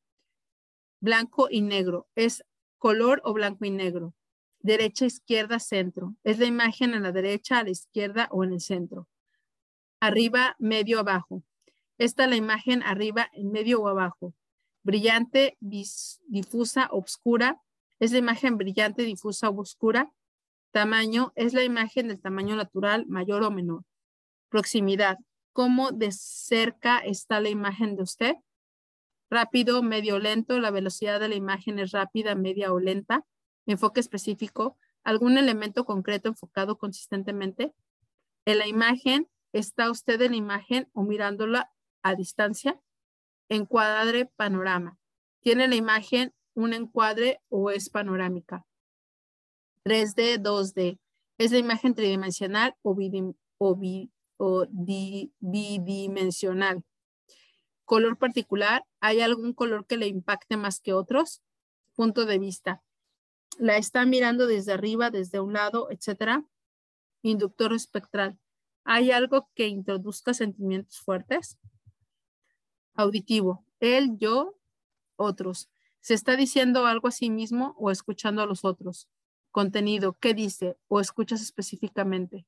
[1.01, 2.07] Blanco y negro.
[2.15, 2.45] Es
[2.77, 4.13] color o blanco y negro.
[4.61, 6.15] Derecha, izquierda, centro.
[6.23, 9.09] Es la imagen a la derecha, a la izquierda o en el centro.
[9.99, 11.43] Arriba, medio, abajo.
[11.97, 14.33] Esta es la imagen arriba, en medio o abajo.
[14.81, 17.61] Brillante, difusa, oscura.
[17.99, 20.09] Es la imagen brillante, difusa o oscura.
[20.71, 23.83] Tamaño es la imagen del tamaño natural, mayor o menor.
[24.51, 25.17] Proximidad.
[25.53, 28.35] ¿Cómo de cerca está la imagen de usted?
[29.29, 30.59] Rápido, medio, lento.
[30.59, 33.25] La velocidad de la imagen es rápida, media o lenta.
[33.65, 34.77] Enfoque específico.
[35.05, 37.73] ¿Algún elemento concreto enfocado consistentemente?
[38.45, 41.71] En la imagen, ¿está usted en la imagen o mirándola
[42.03, 42.77] a distancia?
[43.47, 44.97] Encuadre panorama.
[45.39, 48.65] ¿Tiene la imagen un encuadre o es panorámica?
[49.85, 50.99] 3D, 2D.
[51.37, 52.95] Es la imagen tridimensional o,
[55.39, 56.83] bidimensional.
[57.85, 58.85] Color particular.
[58.99, 61.41] ¿Hay algún color que le impacte más que otros?
[61.93, 62.83] Punto de vista.
[63.57, 66.45] La está mirando desde arriba, desde un lado, etcétera.
[67.21, 68.39] Inductor espectral.
[68.83, 71.57] ¿Hay algo que introduzca sentimientos fuertes?
[72.95, 73.65] Auditivo.
[73.79, 74.57] Él, yo,
[75.15, 75.69] otros.
[75.99, 79.07] ¿Se está diciendo algo a sí mismo o escuchando a los otros?
[79.51, 82.47] Contenido, ¿qué dice o escuchas específicamente?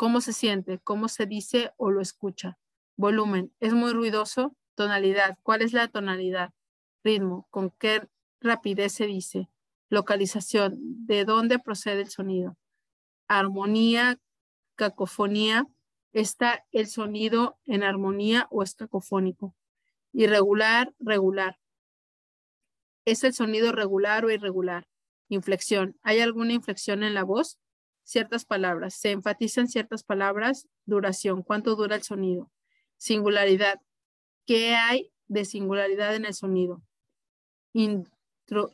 [0.00, 0.78] ¿Cómo se siente?
[0.78, 2.56] ¿Cómo se dice o lo escucha?
[2.96, 4.56] Volumen, ¿es muy ruidoso?
[4.74, 6.54] Tonalidad, ¿cuál es la tonalidad?
[7.04, 8.08] Ritmo, ¿con qué
[8.40, 9.50] rapidez se dice?
[9.90, 12.56] Localización, ¿de dónde procede el sonido?
[13.28, 14.18] Armonía,
[14.74, 15.66] cacofonía,
[16.14, 19.54] ¿está el sonido en armonía o es cacofónico?
[20.14, 21.58] Irregular, regular.
[23.04, 24.88] ¿Es el sonido regular o irregular?
[25.28, 25.98] Inflexión.
[26.02, 27.58] ¿Hay alguna inflexión en la voz?
[28.10, 28.94] Ciertas palabras.
[28.94, 30.68] Se enfatizan ciertas palabras.
[30.84, 31.42] Duración.
[31.42, 32.50] ¿Cuánto dura el sonido?
[32.96, 33.80] Singularidad.
[34.46, 36.82] ¿Qué hay de singularidad en el sonido?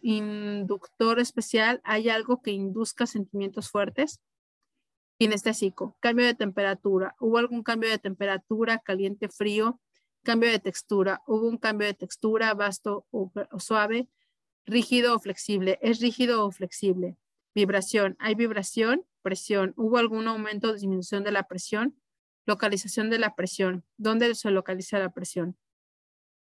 [0.01, 1.83] inductor especial.
[1.85, 4.23] ¿Hay algo que induzca sentimientos fuertes?
[5.19, 5.99] Kinestésico.
[6.01, 7.15] Cambio de temperatura.
[7.21, 8.79] ¿Hubo algún cambio de temperatura?
[8.79, 9.79] Caliente, frío.
[10.23, 11.21] Cambio de textura.
[11.27, 12.55] ¿Hubo un cambio de textura?
[12.55, 14.09] Vasto o suave.
[14.65, 15.79] Rígido o flexible.
[15.83, 17.19] ¿Es rígido o flexible?
[17.55, 18.17] Vibración.
[18.19, 19.05] ¿Hay vibración?
[19.27, 19.75] Presión.
[19.77, 22.01] ¿Hubo algún aumento o disminución de la presión?
[22.45, 23.85] Localización de la presión.
[23.97, 25.59] ¿Dónde se localiza la presión?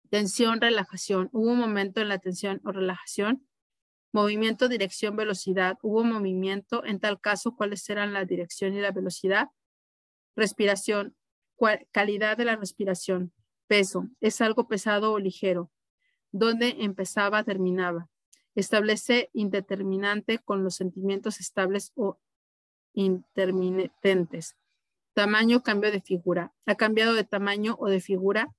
[0.09, 1.27] Tensión, relajación.
[1.33, 3.45] ¿Hubo un momento en la tensión o relajación?
[4.13, 5.77] Movimiento, dirección, velocidad.
[5.81, 6.85] ¿Hubo movimiento?
[6.85, 9.49] En tal caso, ¿cuáles eran la dirección y la velocidad?
[10.37, 11.17] Respiración.
[11.91, 13.33] Calidad de la respiración.
[13.67, 14.07] Peso.
[14.21, 15.69] ¿Es algo pesado o ligero?
[16.31, 18.07] ¿Dónde empezaba, terminaba.
[18.55, 22.21] Establece indeterminante con los sentimientos estables o
[22.99, 24.57] intermitentes.
[25.13, 26.53] Tamaño, cambio de figura.
[26.65, 28.53] ¿Ha cambiado de tamaño o de figura?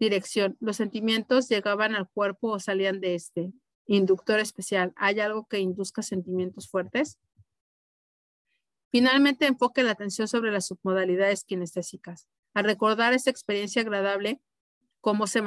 [0.00, 0.56] Dirección.
[0.60, 3.52] Los sentimientos llegaban al cuerpo o salían de este.
[3.86, 4.92] Inductor especial.
[4.96, 7.18] ¿Hay algo que induzca sentimientos fuertes?
[8.90, 12.26] Finalmente, enfoque la atención sobre las submodalidades kinestésicas.
[12.54, 14.40] Al recordar esta experiencia agradable,
[15.00, 15.42] cómo se,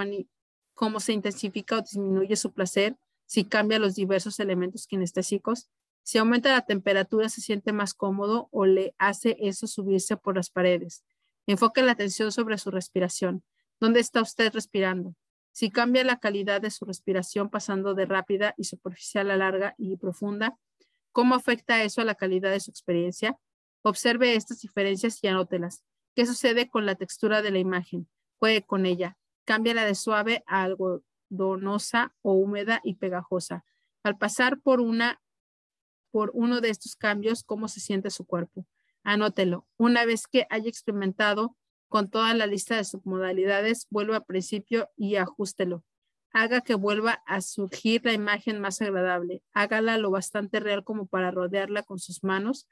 [0.73, 5.69] cómo se intensifica o disminuye su placer, si cambia los diversos elementos kinestésicos,
[6.03, 10.49] si aumenta la temperatura, se siente más cómodo o le hace eso subirse por las
[10.49, 11.03] paredes.
[11.47, 13.43] Enfoque la atención sobre su respiración.
[13.79, 15.15] ¿Dónde está usted respirando?
[15.51, 19.97] Si cambia la calidad de su respiración pasando de rápida y superficial a larga y
[19.97, 20.57] profunda,
[21.11, 23.37] ¿cómo afecta eso a la calidad de su experiencia?
[23.83, 25.83] Observe estas diferencias y anótelas.
[26.15, 28.07] ¿Qué sucede con la textura de la imagen?
[28.37, 29.17] Juegue con ella.
[29.45, 33.65] Cámbiala de suave a algodonosa o húmeda y pegajosa.
[34.03, 35.21] Al pasar por una
[36.11, 38.65] por uno de estos cambios, cómo se siente su cuerpo.
[39.03, 39.65] Anótelo.
[39.77, 41.55] Una vez que haya experimentado
[41.87, 45.83] con toda la lista de submodalidades, vuelva al principio y ajustelo.
[46.33, 49.43] Haga que vuelva a surgir la imagen más agradable.
[49.53, 52.67] Hágala lo bastante real como para rodearla con sus manos,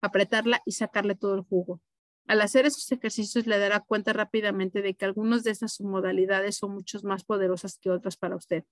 [0.00, 1.82] apretarla y sacarle todo el jugo.
[2.26, 6.72] Al hacer esos ejercicios le dará cuenta rápidamente de que algunas de estas submodalidades son
[6.72, 8.64] mucho más poderosas que otras para usted.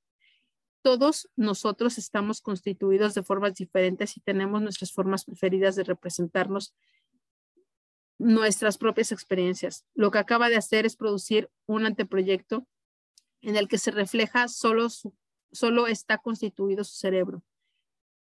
[0.83, 6.75] Todos nosotros estamos constituidos de formas diferentes y tenemos nuestras formas preferidas de representarnos
[8.19, 9.85] nuestras propias experiencias.
[9.95, 12.67] Lo que acaba de hacer es producir un anteproyecto
[13.41, 14.89] en el que se refleja solo,
[15.53, 17.43] solo está constituido su cerebro.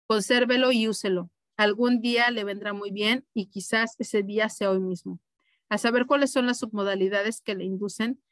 [0.07, 1.31] Consérvelo y úselo.
[1.57, 5.21] Algún día le vendrá muy bien y quizás ese día sea hoy mismo.
[5.69, 8.23] A saber cuáles son las submodalidades que le inducen,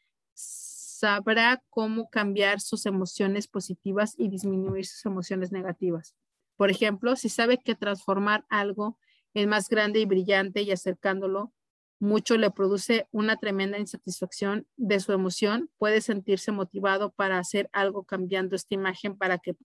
[1.03, 6.15] sabrá cómo cambiar sus emociones positivas y disminuir sus emociones negativas.
[6.57, 9.01] Por ejemplo, si sabe que transformar algo
[9.35, 11.53] en más grande y brillante y acercándolo
[11.99, 18.05] mucho le produce una tremenda insatisfacción de su emoción, puede sentirse motivado para hacer algo
[18.05, 19.57] cambiando esta imagen para que,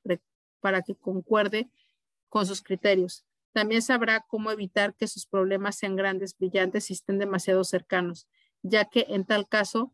[0.59, 1.69] para que concuerde
[2.29, 3.27] con sus criterios.
[3.53, 8.27] También sabrá cómo evitar que sus problemas sean grandes, brillantes y estén demasiado cercanos,
[8.63, 9.93] ya que en tal caso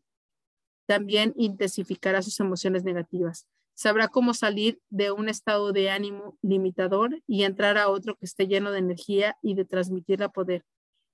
[0.86, 3.48] también intensificará sus emociones negativas.
[3.74, 8.48] Sabrá cómo salir de un estado de ánimo limitador y entrar a otro que esté
[8.48, 10.64] lleno de energía y de transmitir la poder.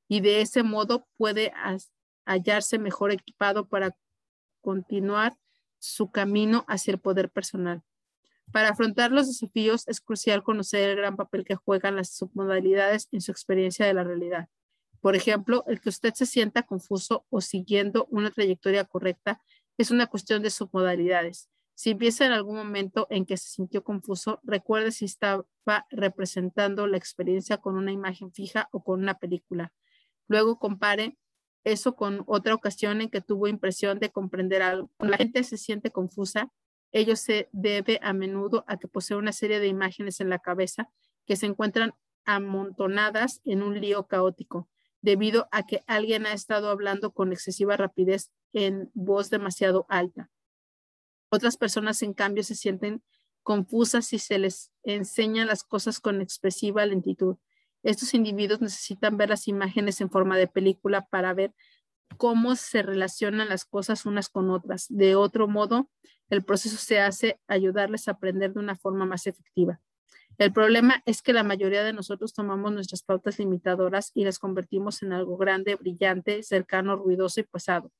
[0.09, 1.53] Y de ese modo puede
[2.25, 3.95] hallarse mejor equipado para
[4.61, 5.37] continuar
[5.77, 7.81] su camino hacia el poder personal.
[8.51, 13.21] Para afrontar los desafíos es crucial conocer el gran papel que juegan las submodalidades en
[13.21, 14.49] su experiencia de la realidad.
[15.01, 19.41] Por ejemplo, el que usted se sienta confuso o siguiendo una trayectoria correcta
[19.79, 21.49] es una cuestión de submodalidades.
[21.73, 25.45] Si empieza en algún momento en que se sintió confuso, recuerde si estaba
[25.89, 29.71] representando la experiencia con una imagen fija o con una película.
[30.27, 31.17] Luego compare
[31.63, 34.91] eso con otra ocasión en que tuvo impresión de comprender algo.
[34.97, 36.51] Cuando la gente se siente confusa,
[36.91, 40.89] Ello se debe a menudo a que posee una serie de imágenes en la cabeza
[41.25, 41.93] que se encuentran
[42.25, 44.67] amontonadas en un lío caótico,
[45.01, 50.29] debido a que alguien ha estado hablando con excesiva rapidez en voz demasiado alta.
[51.29, 53.03] Otras personas, en cambio, se sienten
[53.43, 57.37] confusas si se les enseñan las cosas con expresiva lentitud.
[57.83, 61.53] Estos individuos necesitan ver las imágenes en forma de película para ver
[62.17, 64.87] cómo se relacionan las cosas unas con otras.
[64.89, 65.89] De otro modo,
[66.29, 69.79] el proceso se hace ayudarles a aprender de una forma más efectiva.
[70.37, 75.03] El problema es que la mayoría de nosotros tomamos nuestras pautas limitadoras y las convertimos
[75.03, 77.91] en algo grande, brillante, cercano, ruidoso y pesado,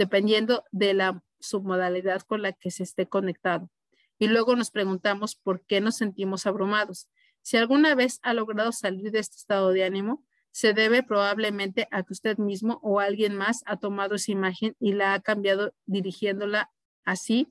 [0.00, 3.70] dependiendo de la submodalidad con la que se esté conectado.
[4.18, 7.10] Y luego nos preguntamos por qué nos sentimos abrumados.
[7.42, 12.02] Si alguna vez ha logrado salir de este estado de ánimo, Se debe probablemente a
[12.02, 16.70] que usted mismo o alguien más ha tomado esa imagen y la ha cambiado dirigiéndola
[17.04, 17.48] así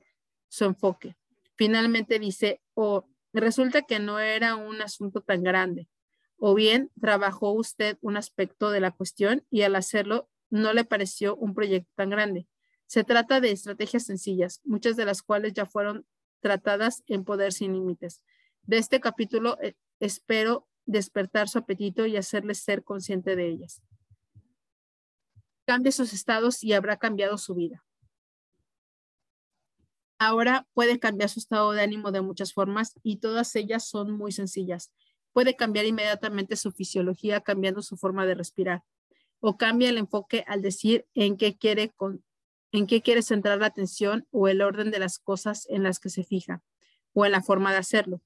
[0.50, 1.16] su enfoque.
[1.56, 5.88] Finalmente dice, o resulta que no era un asunto tan grande,
[6.38, 11.36] o bien trabajó usted un aspecto de la cuestión y al hacerlo no le pareció
[11.36, 12.48] un proyecto tan grande.
[12.88, 16.06] Se trata de estrategias sencillas, muchas de las cuales ya fueron
[16.40, 18.22] tratadas en Poder sin Límites.
[18.64, 23.82] De este capítulo eh, espero despertar su apetito y hacerle ser consciente de ellas.
[25.66, 27.86] Cambie sus estados y habrá cambiado su vida.
[30.18, 34.32] Ahora puede cambiar su estado de ánimo de muchas formas y todas ellas son muy
[34.32, 34.92] sencillas.
[35.32, 38.84] Puede cambiar inmediatamente su fisiología cambiando su forma de respirar
[39.40, 41.94] o cambia el enfoque al decir en qué quiere
[42.72, 46.10] en qué quiere centrar la atención o el orden de las cosas en las que
[46.10, 46.62] se fija
[47.14, 48.22] o en la forma de hacerlo.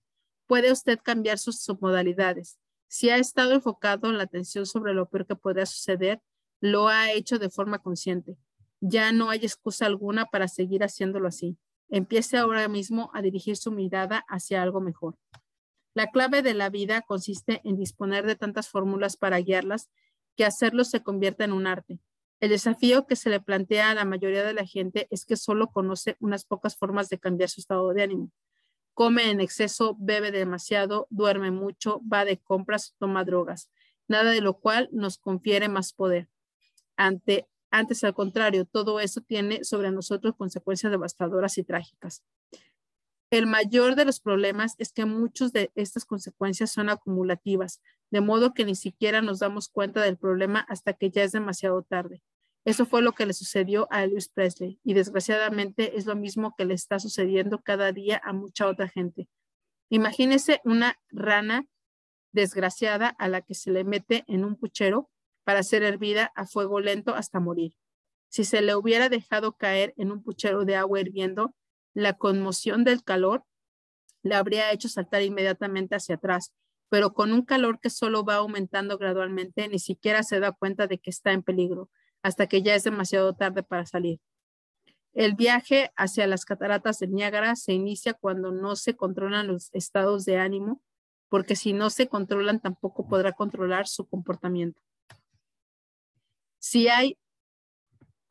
[0.48, 2.60] Puede usted cambiar sus submodalidades.
[2.88, 6.22] Si ha estado enfocado en la atención sobre lo peor que podría suceder,
[6.60, 8.38] lo ha hecho de forma consciente.
[8.82, 11.58] Ya no hay excusa alguna para seguir haciéndolo así.
[11.90, 15.18] Empiece ahora mismo a dirigir su mirada hacia algo mejor.
[15.94, 19.90] La clave de la vida consiste en disponer de tantas fórmulas para guiarlas
[20.36, 22.00] que hacerlo se convierta en un arte.
[22.40, 25.68] El desafío que se le plantea a la mayoría de la gente es que solo
[25.68, 28.32] conoce unas pocas formas de cambiar su estado de ánimo.
[28.94, 33.72] Come en exceso, bebe demasiado, duerme mucho, va de compras, toma drogas,
[34.08, 36.28] nada de lo cual nos confiere más poder.
[36.98, 42.24] Ante, antes, al contrario, todo eso tiene sobre nosotros consecuencias devastadoras y trágicas.
[43.34, 47.82] El mayor de los problemas es que muchas de estas consecuencias son acumulativas,
[48.12, 51.82] de modo que ni siquiera nos damos cuenta del problema hasta que ya es demasiado
[51.82, 52.22] tarde.
[52.64, 56.66] Eso fue lo que le sucedió a Elvis Presley y desgraciadamente es lo mismo que
[56.66, 59.28] le está sucediendo cada día a mucha otra gente.
[59.90, 61.66] Imagínese una rana
[62.34, 65.10] desgraciada a la que se le mete en un puchero
[65.44, 67.74] para ser hervida a fuego lento hasta morir.
[68.30, 71.56] Si se le hubiera dejado caer en un puchero de agua hirviendo,
[71.94, 73.44] la conmoción del calor
[74.24, 76.54] le habría hecho saltar inmediatamente hacia atrás,
[76.90, 81.00] pero con un calor que solo va aumentando gradualmente, ni siquiera se da cuenta de
[81.00, 81.90] que está en peligro,
[82.22, 84.20] hasta que ya es demasiado tarde para salir.
[85.14, 90.26] El viaje hacia las cataratas de Niágara se inicia cuando no se controlan los estados
[90.26, 90.82] de ánimo,
[91.30, 94.82] porque si no se controlan tampoco podrá controlar su comportamiento.
[96.60, 97.18] Si hay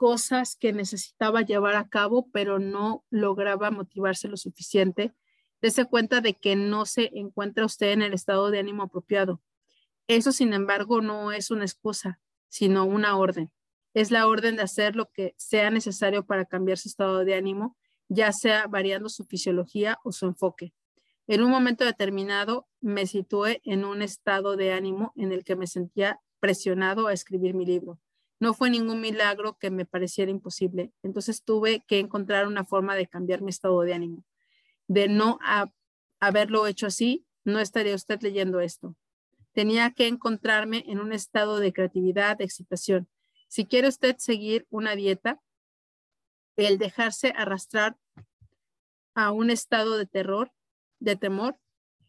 [0.03, 5.15] cosas que necesitaba llevar a cabo, pero no lograba motivarse lo suficiente,
[5.61, 9.41] dése cuenta de que no se encuentra usted en el estado de ánimo apropiado.
[10.09, 13.53] Eso, sin embargo, no es una excusa, sino una orden.
[13.95, 17.77] Es la orden de hacer lo que sea necesario para cambiar su estado de ánimo,
[18.09, 20.75] ya sea variando su fisiología o su enfoque.
[21.29, 25.69] En un momento determinado me situé en un estado de ánimo en el que me
[25.69, 28.01] sentía presionado a escribir mi libro
[28.43, 30.93] no fue ningún milagro que me pareciera imposible.
[31.05, 34.25] Entonces tuve que encontrar una forma de cambiar mi estado de ánimo.
[34.89, 35.39] De no
[36.19, 38.97] haberlo hecho así, no estaría usted leyendo esto.
[39.53, 43.09] Tenía que encontrarme en un estado de creatividad, de excitación.
[43.47, 45.41] Si quiere usted seguir una dieta,
[46.57, 47.97] el dejarse arrastrar
[49.15, 50.51] a un estado de terror,
[50.99, 51.61] de temor,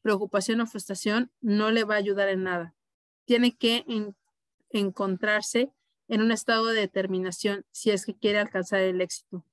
[0.02, 2.74] preocupación o frustración no le va a ayudar en nada.
[3.26, 3.86] Tiene que
[4.72, 5.72] encontrarse
[6.14, 9.44] en un estado de determinación si es que quiere alcanzar el éxito.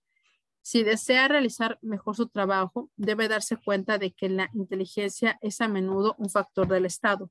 [0.60, 5.68] Si desea realizar mejor su trabajo, debe darse cuenta de que la inteligencia es a
[5.68, 7.30] menudo un factor del estado.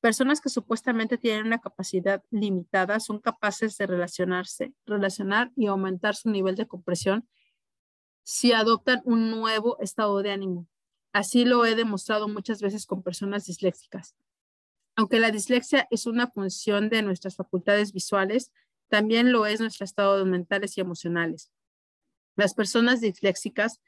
[0.00, 6.30] Personas que supuestamente tienen una capacidad limitada son capaces de relacionarse, relacionar y aumentar su
[6.30, 7.28] nivel de compresión
[8.24, 10.66] si adoptan un nuevo estado de ánimo.
[11.12, 14.16] Así lo he demostrado muchas veces con personas disléxicas.
[14.96, 18.52] Aunque la dislexia es una función de nuestras facultades visuales,
[18.94, 21.50] también lo es nuestro estado mentales y emocionales.
[22.36, 23.80] Las personas disléxicas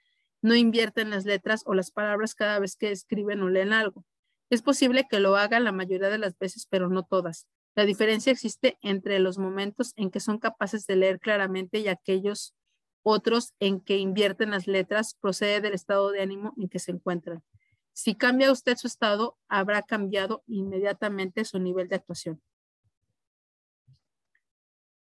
[0.42, 4.04] no invierten las letras o las palabras cada vez que escriben o leen algo.
[4.50, 7.46] Es posible que lo hagan la mayoría de las veces, pero no todas.
[7.76, 12.56] La diferencia existe entre los momentos en que son capaces de leer claramente y aquellos
[13.04, 17.44] otros en que invierten las letras procede del estado de ánimo en que se encuentran.
[17.92, 22.42] Si cambia usted su estado, habrá cambiado inmediatamente su nivel de actuación.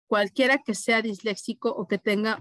[0.06, 2.40] Cualquiera que sea disléxico o que tenga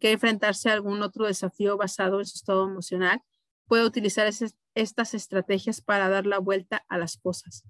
[0.00, 3.22] que enfrentarse a algún otro desafío basado en su estado emocional,
[3.66, 4.28] puede utilizar
[4.74, 7.64] estas estrategias para dar la vuelta a las cosas.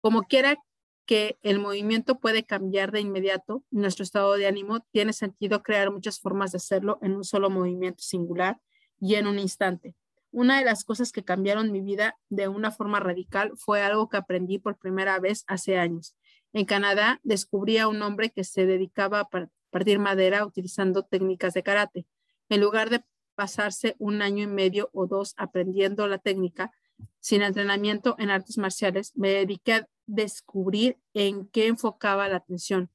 [0.00, 0.58] Como quiera
[1.06, 6.20] que el movimiento puede cambiar de inmediato, nuestro estado de ánimo tiene sentido crear muchas
[6.20, 8.60] formas de hacerlo en un solo movimiento singular
[9.00, 9.94] y en un instante
[10.30, 14.18] Una de las cosas que cambiaron mi vida de una forma radical fue algo que
[14.18, 16.14] aprendí por primera vez hace años.
[16.52, 19.28] En Canadá descubrí a un hombre que se dedicaba a
[19.70, 22.06] partir madera utilizando técnicas de karate.
[22.48, 23.04] En lugar de
[23.34, 26.72] pasarse un año y medio o dos aprendiendo la técnica
[27.20, 32.90] sin entrenamiento en artes marciales, me dediqué a descubrir en qué enfocaba la atención,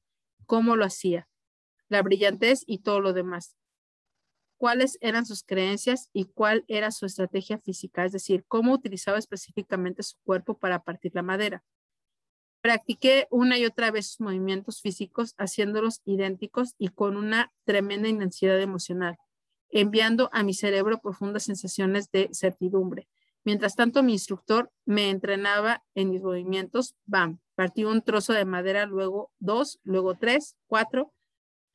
[0.46, 1.28] cómo lo hacía,
[1.88, 3.56] la brillantez y todo lo demás.
[4.56, 10.02] Cuáles eran sus creencias y cuál era su estrategia física, es decir, cómo utilizaba específicamente
[10.02, 11.64] su cuerpo para partir la madera.
[12.64, 18.58] Practiqué una y otra vez sus movimientos físicos, haciéndolos idénticos y con una tremenda intensidad
[18.58, 19.18] emocional,
[19.68, 23.06] enviando a mi cerebro profundas sensaciones de certidumbre.
[23.44, 26.94] Mientras tanto, mi instructor me entrenaba en mis movimientos.
[27.04, 31.12] Bam, partí un trozo de madera, luego dos, luego tres, cuatro.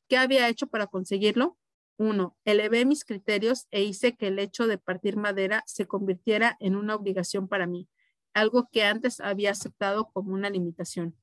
[0.08, 1.56] ¿Qué había hecho para conseguirlo?
[1.98, 6.76] Uno, elevé mis criterios e hice que el hecho de partir madera se convirtiera en
[6.76, 7.88] una obligación para mí
[8.34, 11.16] algo que antes había aceptado como una limitación.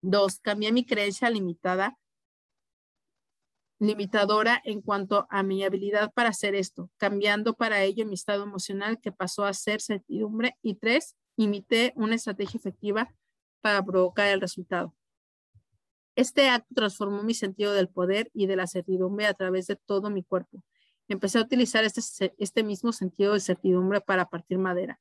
[0.00, 1.98] Dos, cambié mi creencia limitada,
[3.78, 9.00] limitadora en cuanto a mi habilidad para hacer esto, cambiando para ello mi estado emocional
[9.00, 10.56] que pasó a ser certidumbre.
[10.62, 13.12] Y tres, imité una estrategia efectiva
[13.60, 14.94] para provocar el resultado.
[16.14, 20.10] Este acto transformó mi sentido del poder y de la certidumbre a través de todo
[20.10, 20.62] mi cuerpo.
[21.08, 25.00] Empecé a utilizar este, este mismo sentido de certidumbre para partir madera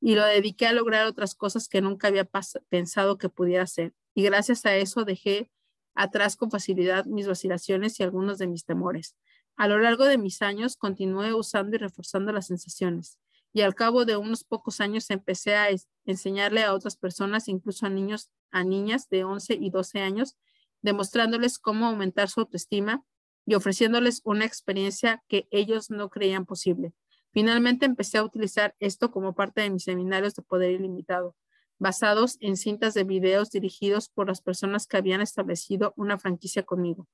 [0.00, 2.28] y lo dediqué a lograr otras cosas que nunca había
[2.68, 3.94] pensado que pudiera hacer.
[4.14, 5.50] Y gracias a eso dejé
[5.94, 9.16] atrás con facilidad mis vacilaciones y algunos de mis temores.
[9.56, 13.18] A lo largo de mis años continué usando y reforzando las sensaciones
[13.52, 15.68] y al cabo de unos pocos años empecé a
[16.04, 20.36] enseñarle a otras personas, incluso a niños, a niñas de 11 y 12 años,
[20.82, 23.04] demostrándoles cómo aumentar su autoestima
[23.46, 26.92] y ofreciéndoles una experiencia que ellos no creían posible.
[27.38, 31.36] Finalmente empecé a utilizar esto como parte de mis seminarios de poder ilimitado,
[31.78, 37.06] basados en cintas de videos dirigidos por las personas que habían establecido una franquicia conmigo.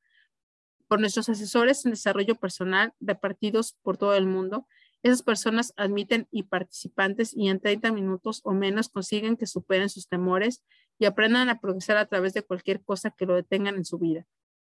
[0.89, 4.67] Por nuestros asesores en desarrollo personal repartidos por todo el mundo,
[5.03, 10.09] esas personas admiten y participantes y en 30 minutos o menos consiguen que superen sus
[10.09, 10.65] temores
[10.99, 14.25] y aprendan a progresar a través de cualquier cosa que lo detengan en su vida.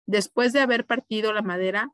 [0.04, 1.90] Después de haber partido la madera,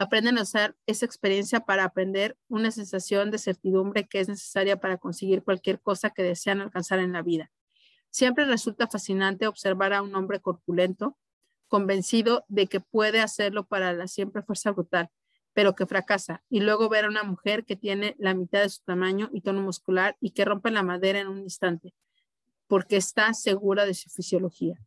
[0.00, 4.96] aprenden a usar esa experiencia para aprender una sensación de certidumbre que es necesaria para
[4.96, 7.50] conseguir cualquier cosa que desean alcanzar en la vida.
[8.08, 11.18] Siempre resulta fascinante observar a un hombre corpulento,
[11.68, 15.10] convencido de que puede hacerlo para la siempre fuerza brutal,
[15.52, 18.82] pero que fracasa, y luego ver a una mujer que tiene la mitad de su
[18.82, 21.92] tamaño y tono muscular y que rompe la madera en un instante,
[22.66, 24.80] porque está segura de su fisiología.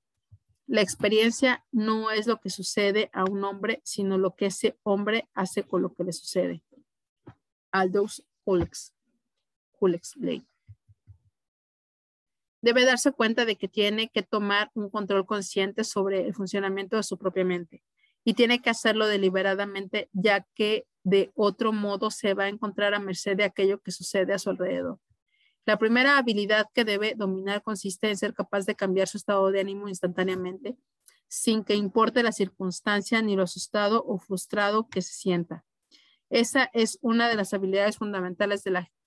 [0.65, 5.27] La experiencia no es lo que sucede a un hombre, sino lo que ese hombre
[5.34, 6.64] hace con lo que le sucede.
[7.72, 10.48] Aldous Huxley.
[12.61, 17.03] Debe darse cuenta de que tiene que tomar un control consciente sobre el funcionamiento de
[17.03, 17.84] su propia mente
[18.23, 22.99] y tiene que hacerlo deliberadamente, ya que de otro modo se va a encontrar a
[22.99, 24.99] merced de aquello que sucede a su alrededor.
[25.65, 29.61] La primera habilidad que debe dominar consiste en ser capaz de cambiar su estado de
[29.61, 30.76] ánimo instantáneamente,
[31.27, 35.64] sin que importe la circunstancia ni lo asustado o frustrado que se sienta.
[36.30, 38.64] Esa es una de las habilidades fundamentales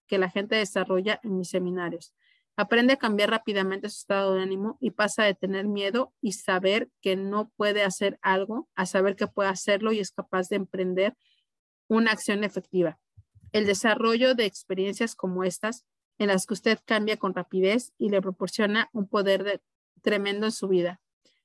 [0.07, 2.15] que la gente desarrolla en mis seminarios.
[2.57, 6.89] Aprende a cambiar rápidamente su estado de ánimo y pasa de tener miedo y saber
[7.03, 11.15] que no puede hacer algo a saber que puede hacerlo y es capaz de emprender
[11.87, 12.99] una acción efectiva.
[13.53, 15.85] El desarrollo de experiencias como estas
[16.19, 19.61] en las que usted cambia con rapidez y le proporciona un poder
[20.03, 21.01] tremendo en su vida,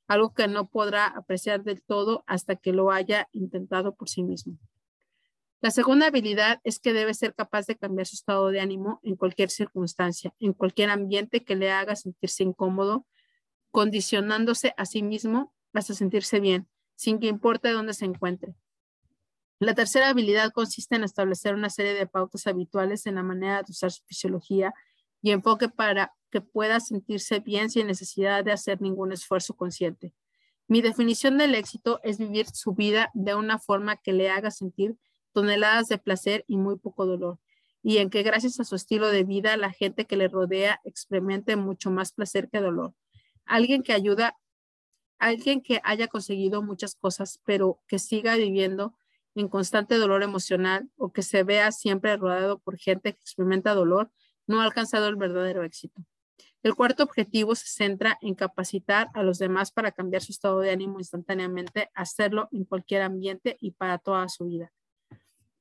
[0.08, 4.58] algo que no podrá apreciar del todo hasta que lo haya intentado por sí mismo.
[5.62, 9.16] La segunda habilidad es que debe ser capaz de cambiar su estado de ánimo en
[9.16, 13.06] cualquier circunstancia, en cualquier ambiente que le haga sentirse incómodo,
[13.70, 18.56] condicionándose a sí mismo hasta sentirse bien, sin que importe dónde se encuentre.
[19.62, 23.70] La tercera habilidad consiste en establecer una serie de pautas habituales en la manera de
[23.70, 24.74] usar su fisiología
[25.22, 30.16] y enfoque para que pueda sentirse bien sin necesidad de hacer ningún esfuerzo consciente.
[30.68, 34.98] Mi definición del éxito es vivir su vida de una forma que le haga sentir
[35.32, 37.38] toneladas de placer y muy poco dolor,
[37.84, 41.56] y en que gracias a su estilo de vida la gente que le rodea experimente
[41.56, 42.96] mucho más placer que dolor.
[43.46, 44.40] Alguien que ayuda,
[45.20, 48.96] alguien que haya conseguido muchas cosas, pero que siga viviendo
[49.36, 54.12] en constante dolor emocional o que se vea siempre rodeado por gente que experimenta dolor,
[54.48, 56.06] no ha alcanzado el verdadero éxito.
[56.64, 60.70] El cuarto objetivo se centra en capacitar a los demás para cambiar su estado de
[60.70, 64.72] ánimo instantáneamente, hacerlo en cualquier ambiente y para toda su vida.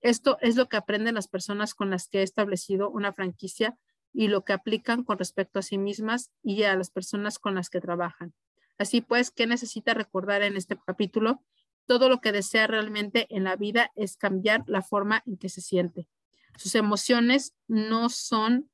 [0.03, 3.79] Esto es lo que aprenden las personas con las que he establecido una franquicia
[4.13, 7.71] y lo que aplican con respecto a sí mismas y a las personas con las
[7.71, 8.35] que trabajan.
[8.79, 11.43] Así pues, ¿qué necesita recordar en este capítulo?
[11.87, 15.61] Todo lo que desea realmente en la vida es cambiar la forma en que se
[15.61, 16.09] siente.
[16.57, 18.71] Sus emociones no son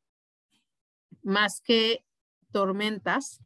[1.22, 2.04] más que
[2.52, 3.40] tormentas,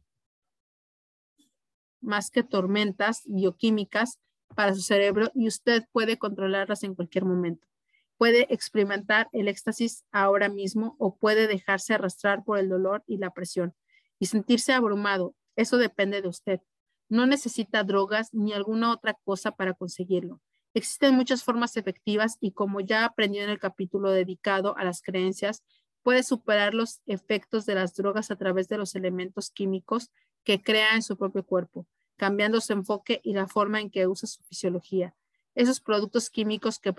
[1.99, 4.19] más que tormentas bioquímicas
[4.55, 7.67] para su cerebro y usted puede controlarlas en cualquier momento.
[8.17, 13.31] Puede experimentar el éxtasis ahora mismo o puede dejarse arrastrar por el dolor y la
[13.31, 13.73] presión
[14.19, 15.35] y sentirse abrumado.
[15.55, 16.61] Eso depende de usted.
[17.11, 20.39] No necesita drogas ni alguna otra cosa para conseguirlo.
[20.73, 25.61] Existen muchas formas efectivas y como ya aprendió en el capítulo dedicado a las creencias,
[26.03, 30.09] puede superar los efectos de las drogas a través de los elementos químicos
[30.45, 31.85] que crea en su propio cuerpo,
[32.15, 35.13] cambiando su enfoque y la forma en que usa su fisiología.
[35.53, 36.95] Esos productos químicos que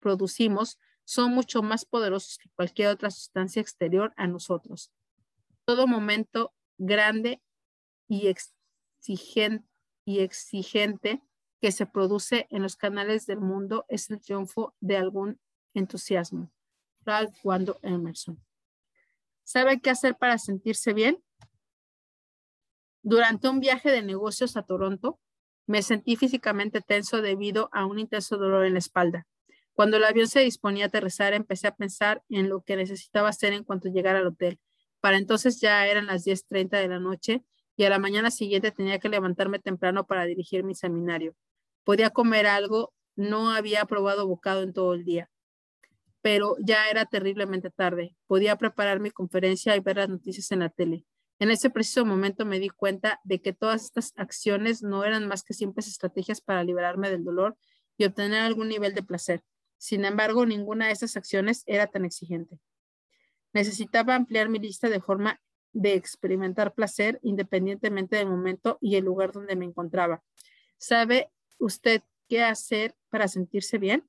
[0.00, 4.90] producimos son mucho más poderosos que cualquier otra sustancia exterior a nosotros.
[5.64, 7.40] Todo momento grande
[8.08, 8.26] y
[9.02, 9.66] exigente,
[10.04, 11.22] y exigente
[11.60, 15.40] que se produce en los canales del mundo es el triunfo de algún
[15.74, 16.50] entusiasmo.
[17.04, 18.42] Ralph Wando Emerson.
[19.44, 21.22] ¿Sabe qué hacer para sentirse bien?
[23.02, 25.20] Durante un viaje de negocios a Toronto,
[25.66, 29.26] me sentí físicamente tenso debido a un intenso dolor en la espalda.
[29.72, 33.52] Cuando el avión se disponía a aterrizar, empecé a pensar en lo que necesitaba hacer
[33.52, 34.60] en cuanto llegara al hotel.
[35.00, 37.44] Para entonces ya eran las 10.30 de la noche
[37.76, 41.34] y a la mañana siguiente tenía que levantarme temprano para dirigir mi seminario.
[41.84, 45.30] Podía comer algo, no había probado bocado en todo el día,
[46.20, 48.16] pero ya era terriblemente tarde.
[48.26, 51.04] Podía preparar mi conferencia y ver las noticias en la tele.
[51.38, 55.42] En ese preciso momento me di cuenta de que todas estas acciones no eran más
[55.42, 57.56] que simples estrategias para liberarme del dolor
[57.96, 59.42] y obtener algún nivel de placer.
[59.76, 62.60] Sin embargo, ninguna de esas acciones era tan exigente.
[63.52, 65.40] Necesitaba ampliar mi lista de forma
[65.72, 70.22] de experimentar placer independientemente del momento y el lugar donde me encontraba.
[70.78, 74.08] ¿Sabe usted qué hacer para sentirse bien?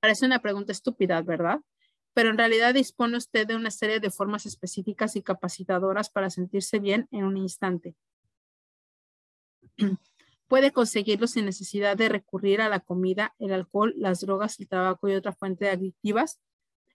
[0.00, 1.60] Parece una pregunta estúpida, ¿verdad?
[2.14, 6.78] Pero en realidad dispone usted de una serie de formas específicas y capacitadoras para sentirse
[6.78, 7.94] bien en un instante.
[10.48, 15.08] Puede conseguirlo sin necesidad de recurrir a la comida, el alcohol, las drogas, el tabaco
[15.08, 16.40] y otra fuente de adictivas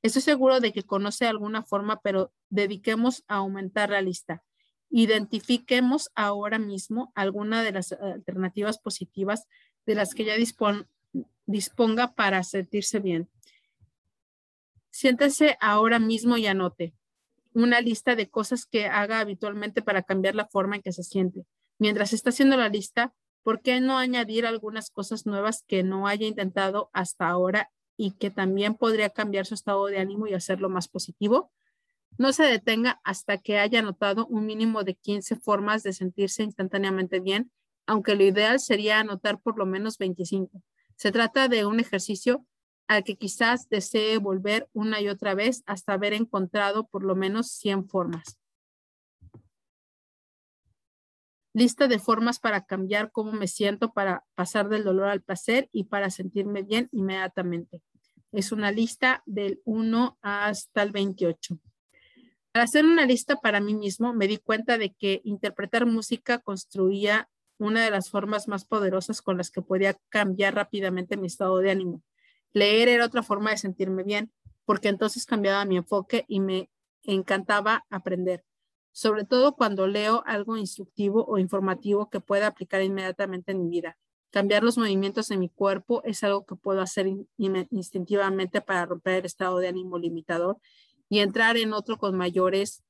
[0.08, 4.42] Estoy seguro de que conoce alguna forma, pero dediquemos a aumentar la lista.
[4.90, 9.48] Identifiquemos ahora mismo alguna de las alternativas positivas
[9.86, 10.36] de las que ya
[11.46, 13.30] disponga para sentirse bien.
[14.92, 16.94] Siéntese ahora mismo y anote
[17.54, 21.46] una lista de cosas que haga habitualmente para cambiar la forma en que se siente.
[21.80, 23.14] Mientras está haciendo la lista,
[23.44, 28.30] ¿por qué no añadir algunas cosas nuevas que no haya intentado hasta ahora y que
[28.30, 31.52] también podría cambiar su estado de ánimo y hacerlo más positivo.
[32.18, 37.20] No se detenga hasta que haya notado un mínimo de 15 formas de sentirse instantáneamente
[37.20, 37.52] bien,
[37.86, 40.62] aunque lo ideal sería anotar por lo menos 25.
[40.96, 42.46] Se trata de un ejercicio
[42.88, 47.52] al que quizás desee volver una y otra vez hasta haber encontrado por lo menos
[47.52, 48.38] 100 formas.
[51.58, 55.86] Lista de formas para cambiar cómo me siento, para pasar del dolor al placer y
[55.86, 57.82] para sentirme bien inmediatamente.
[58.32, 61.58] Es una lista del 1 hasta el 28.
[62.54, 67.28] Al hacer una lista para mí mismo, me di cuenta de que interpretar música construía
[67.58, 71.72] una de las formas más poderosas con las que podía cambiar rápidamente mi estado de
[71.72, 72.04] ánimo.
[72.54, 74.32] Leer era otra forma de sentirme bien,
[74.64, 76.70] porque entonces cambiaba mi enfoque y me
[77.02, 78.46] encantaba aprender
[78.98, 83.96] sobre todo cuando leo algo instructivo o informativo que pueda aplicar inmediatamente en mi vida.
[84.32, 87.06] Cambiar los movimientos de mi cuerpo es algo que puedo hacer
[87.38, 90.58] instintivamente para romper el estado de ánimo limitador
[91.10, 92.84] y entrar en otro con mayores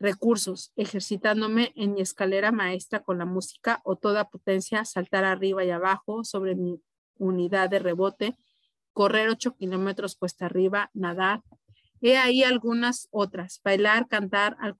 [0.00, 5.70] recursos, ejercitándome en mi escalera maestra con la música o toda potencia, saltar arriba y
[5.70, 6.82] abajo sobre mi
[7.16, 8.36] unidad de rebote,
[8.92, 11.44] correr ocho kilómetros cuesta arriba, nadar.
[12.00, 14.76] He ahí algunas otras, bailar, cantar al,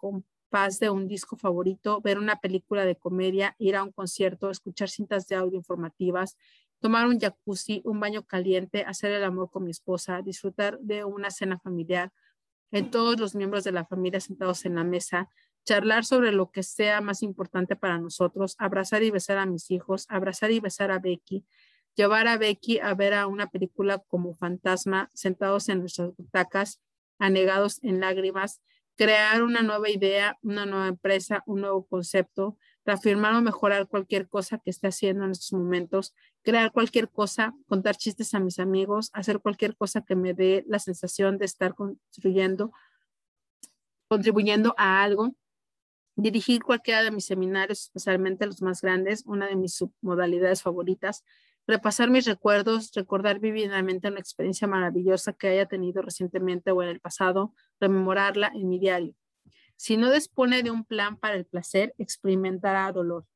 [0.48, 4.88] paz de un disco favorito, ver una película de comedia, ir a un concierto, escuchar
[4.88, 6.36] cintas de audio informativas,
[6.80, 11.30] tomar un jacuzzi, un baño caliente, hacer el amor con mi esposa, disfrutar de una
[11.30, 12.12] cena familiar,
[12.70, 15.28] en todos los miembros de la familia sentados en la mesa,
[15.64, 20.06] charlar sobre lo que sea más importante para nosotros, abrazar y besar a mis hijos,
[20.08, 21.44] abrazar y besar a Becky,
[21.94, 26.80] llevar a Becky a ver a una película como Fantasma, sentados en nuestras butacas,
[27.18, 28.62] anegados en lágrimas,
[28.98, 34.58] crear una nueva idea, una nueva empresa, un nuevo concepto, reafirmar o mejorar cualquier cosa
[34.58, 39.38] que esté haciendo en estos momentos, crear cualquier cosa, contar chistes a mis amigos, hacer
[39.38, 42.72] cualquier cosa que me dé la sensación de estar construyendo,
[44.08, 45.32] contribuyendo a algo,
[46.16, 51.24] dirigir cualquiera de mis seminarios, especialmente los más grandes, una de mis submodalidades favoritas,
[51.68, 56.98] repasar mis recuerdos, recordar vividamente una experiencia maravillosa que haya tenido recientemente o en el
[56.98, 59.14] pasado, rememorarla en mi diario.
[59.76, 63.26] Si no dispone de un plan para el placer, experimentará dolor.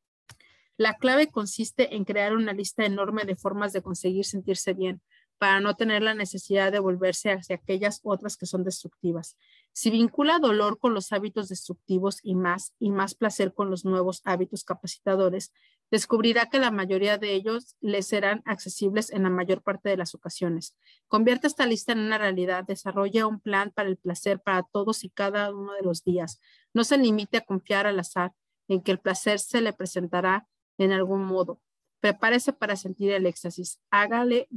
[0.79, 5.03] La clave consiste en crear una lista enorme de formas de conseguir sentirse bien,
[5.43, 9.37] para no tener la necesidad de volverse hacia aquellas otras que son destructivas.
[9.73, 14.23] Si vincula dolor con los hábitos destructivos y más, y más placer con los nuevos
[14.25, 15.53] hábitos capacitadores,
[15.93, 20.15] descubrirá que la mayoría de ellos le serán accesibles en la mayor parte de las
[20.15, 20.75] ocasiones.
[21.07, 25.11] Convierte esta lista en una realidad, desarrolla un plan para el placer para todos y
[25.11, 26.41] cada uno de los días.
[26.73, 28.33] No se limite a confiar al azar
[28.69, 30.49] en que el placer se le presentará
[30.79, 31.61] en algún modo.
[32.01, 33.79] Prepárese para sentir el éxtasis.
[33.91, 34.49] Hágale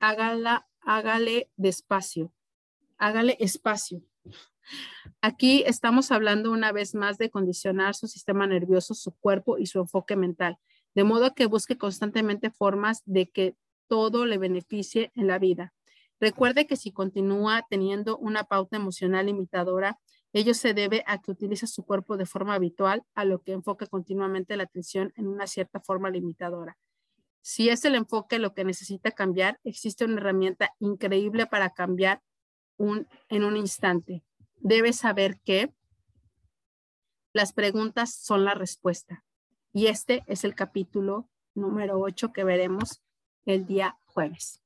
[0.00, 2.32] hágala, hágale despacio,
[2.98, 4.02] hágale espacio.
[5.22, 9.78] Aquí estamos hablando una vez más de condicionar su sistema nervioso, su cuerpo y su
[9.78, 10.56] enfoque mental,
[10.94, 13.54] de modo que busque constantemente formas de que
[13.86, 15.74] todo le beneficie en la vida.
[16.20, 19.98] Recuerde que si continúa teniendo una pauta emocional limitadora,
[20.32, 23.86] ello se debe a que utiliza su cuerpo de forma habitual, a lo que enfoca
[23.86, 26.78] continuamente la atención en una cierta forma limitadora.
[27.42, 32.22] Si es el enfoque lo que necesita cambiar, existe una herramienta increíble para cambiar
[32.78, 34.22] en un instante.
[34.60, 35.74] Debes saber que
[37.32, 39.24] las preguntas son la respuesta.
[39.72, 43.02] Y este es el capítulo número 8 que veremos
[43.46, 44.62] el día jueves.